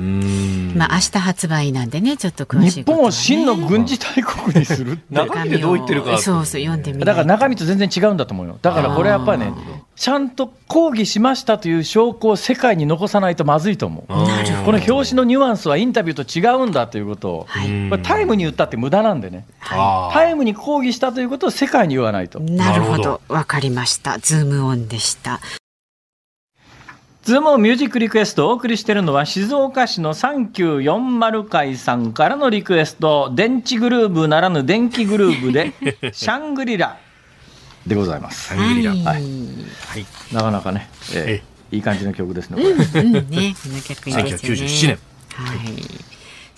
[0.74, 6.18] まあ明日発売なんでね、ちょっと詳しい、ね、日本を真の軍事大国にする中身 でどう言ってるか。
[6.18, 8.58] そうそう、読んでみだから中身と全然違うんだと思うよ。
[8.62, 9.52] だからこれやっぱりね、
[9.94, 14.04] ちゃんと抗議しましたという証拠を世界に残さないとまずいと思う。
[14.08, 17.32] この表紙のニュアンスはインタビューと違うんだということ。
[17.32, 22.40] を、はい、タイムに言ったって無駄なんでね、はい、タイムに抗議したということを世界に言わないと。
[22.40, 24.18] なるほど、わかりました。
[24.18, 25.40] ズームオンでした。
[27.22, 33.30] ズームミュージックリクエストをお送りしているのは静岡市の3940回さんからのリクエスト。
[33.32, 35.72] 電池グルーブならぬ電気グルーブで
[36.12, 36.98] シャングリラ
[37.86, 38.54] でございます。
[38.54, 39.24] はい、はい、
[40.32, 42.56] なかなかね、えー、いい感じの曲ですね。
[42.56, 42.70] これ。
[43.02, 44.58] うん、うん、ね、この曲いいですよね。
[44.64, 44.98] 1997年。
[45.34, 46.12] はい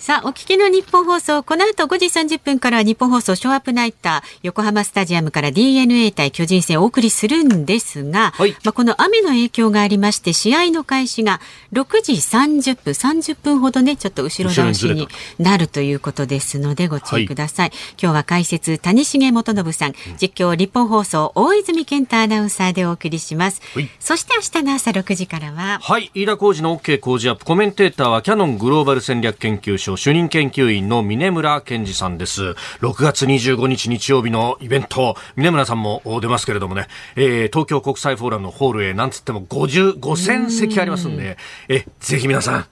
[0.05, 11.41] さあ、お聞きの日本放送、この後5時30分から日本放送ショーアップナイター、横浜スタジアムから DNA 対巨人戦をお送りするんですが、はい、まあ、この雨の影響がありまして、試合の開始が
[11.73, 15.07] 6時30分、30分ほどね、ちょっと後ろ倒しに
[15.39, 17.69] なるということですので、ご注意ください。
[17.69, 23.59] はい、今日は解説、谷重元信さん、実況、日本放送、大泉健太アナウンサーでお送りします。
[23.73, 32.55] はい、そして明日の朝6時からは、はい、飯田浩二の OK 工事アップ、コメンテーターはキャノングローバル戦略研究所主任研究員の峰村健二さんです。
[32.81, 41.37] 6月25日日曜日のイベント、峰村さんも出ますけれどもね、えー、東京国際フォーラムのホール A なんつっても50、5000席ありますんで、
[41.69, 42.65] え、ぜひ皆さん、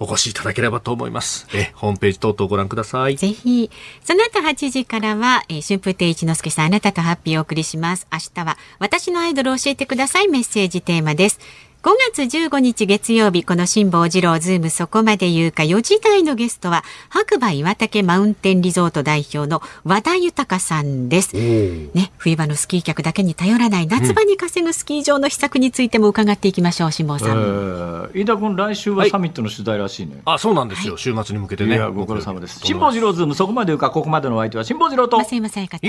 [0.00, 1.46] お越しいただければと思います。
[1.52, 3.16] え、ホームページ等々ご覧ください。
[3.16, 3.70] ぜひ。
[4.02, 8.06] その後8時からは、えー、春風亭一之輔さん、あなたとハッピーをお送りします。
[8.12, 11.40] 明日は、私のアイドルを教えてくださいメッセージテーマです。
[11.80, 21.36] 5月15日月曜日、この辛坊治郎ズームそこまで言うか4時台のゲストは、白馬岩岳マウンテンリゾート代表の和田寛さんです。
[21.36, 27.28] ね、冬場のスキー客だけに頼らない夏場に稼ぐスキー場の秘策についても伺っていきましょう、辛坊さん。
[27.30, 30.14] えー、飯田君、来週はサミットの取材らしいね。
[30.24, 31.78] はい、あ、そうなんですよ、はい、週末に向けてね。
[31.90, 32.58] ご苦労様です。
[32.58, 35.20] 辛坊治郎ズームそこまで言うか、ここまでのお相手は辛坊治郎と。
[35.20, 35.40] 飯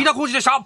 [0.06, 0.66] 田浩二でした。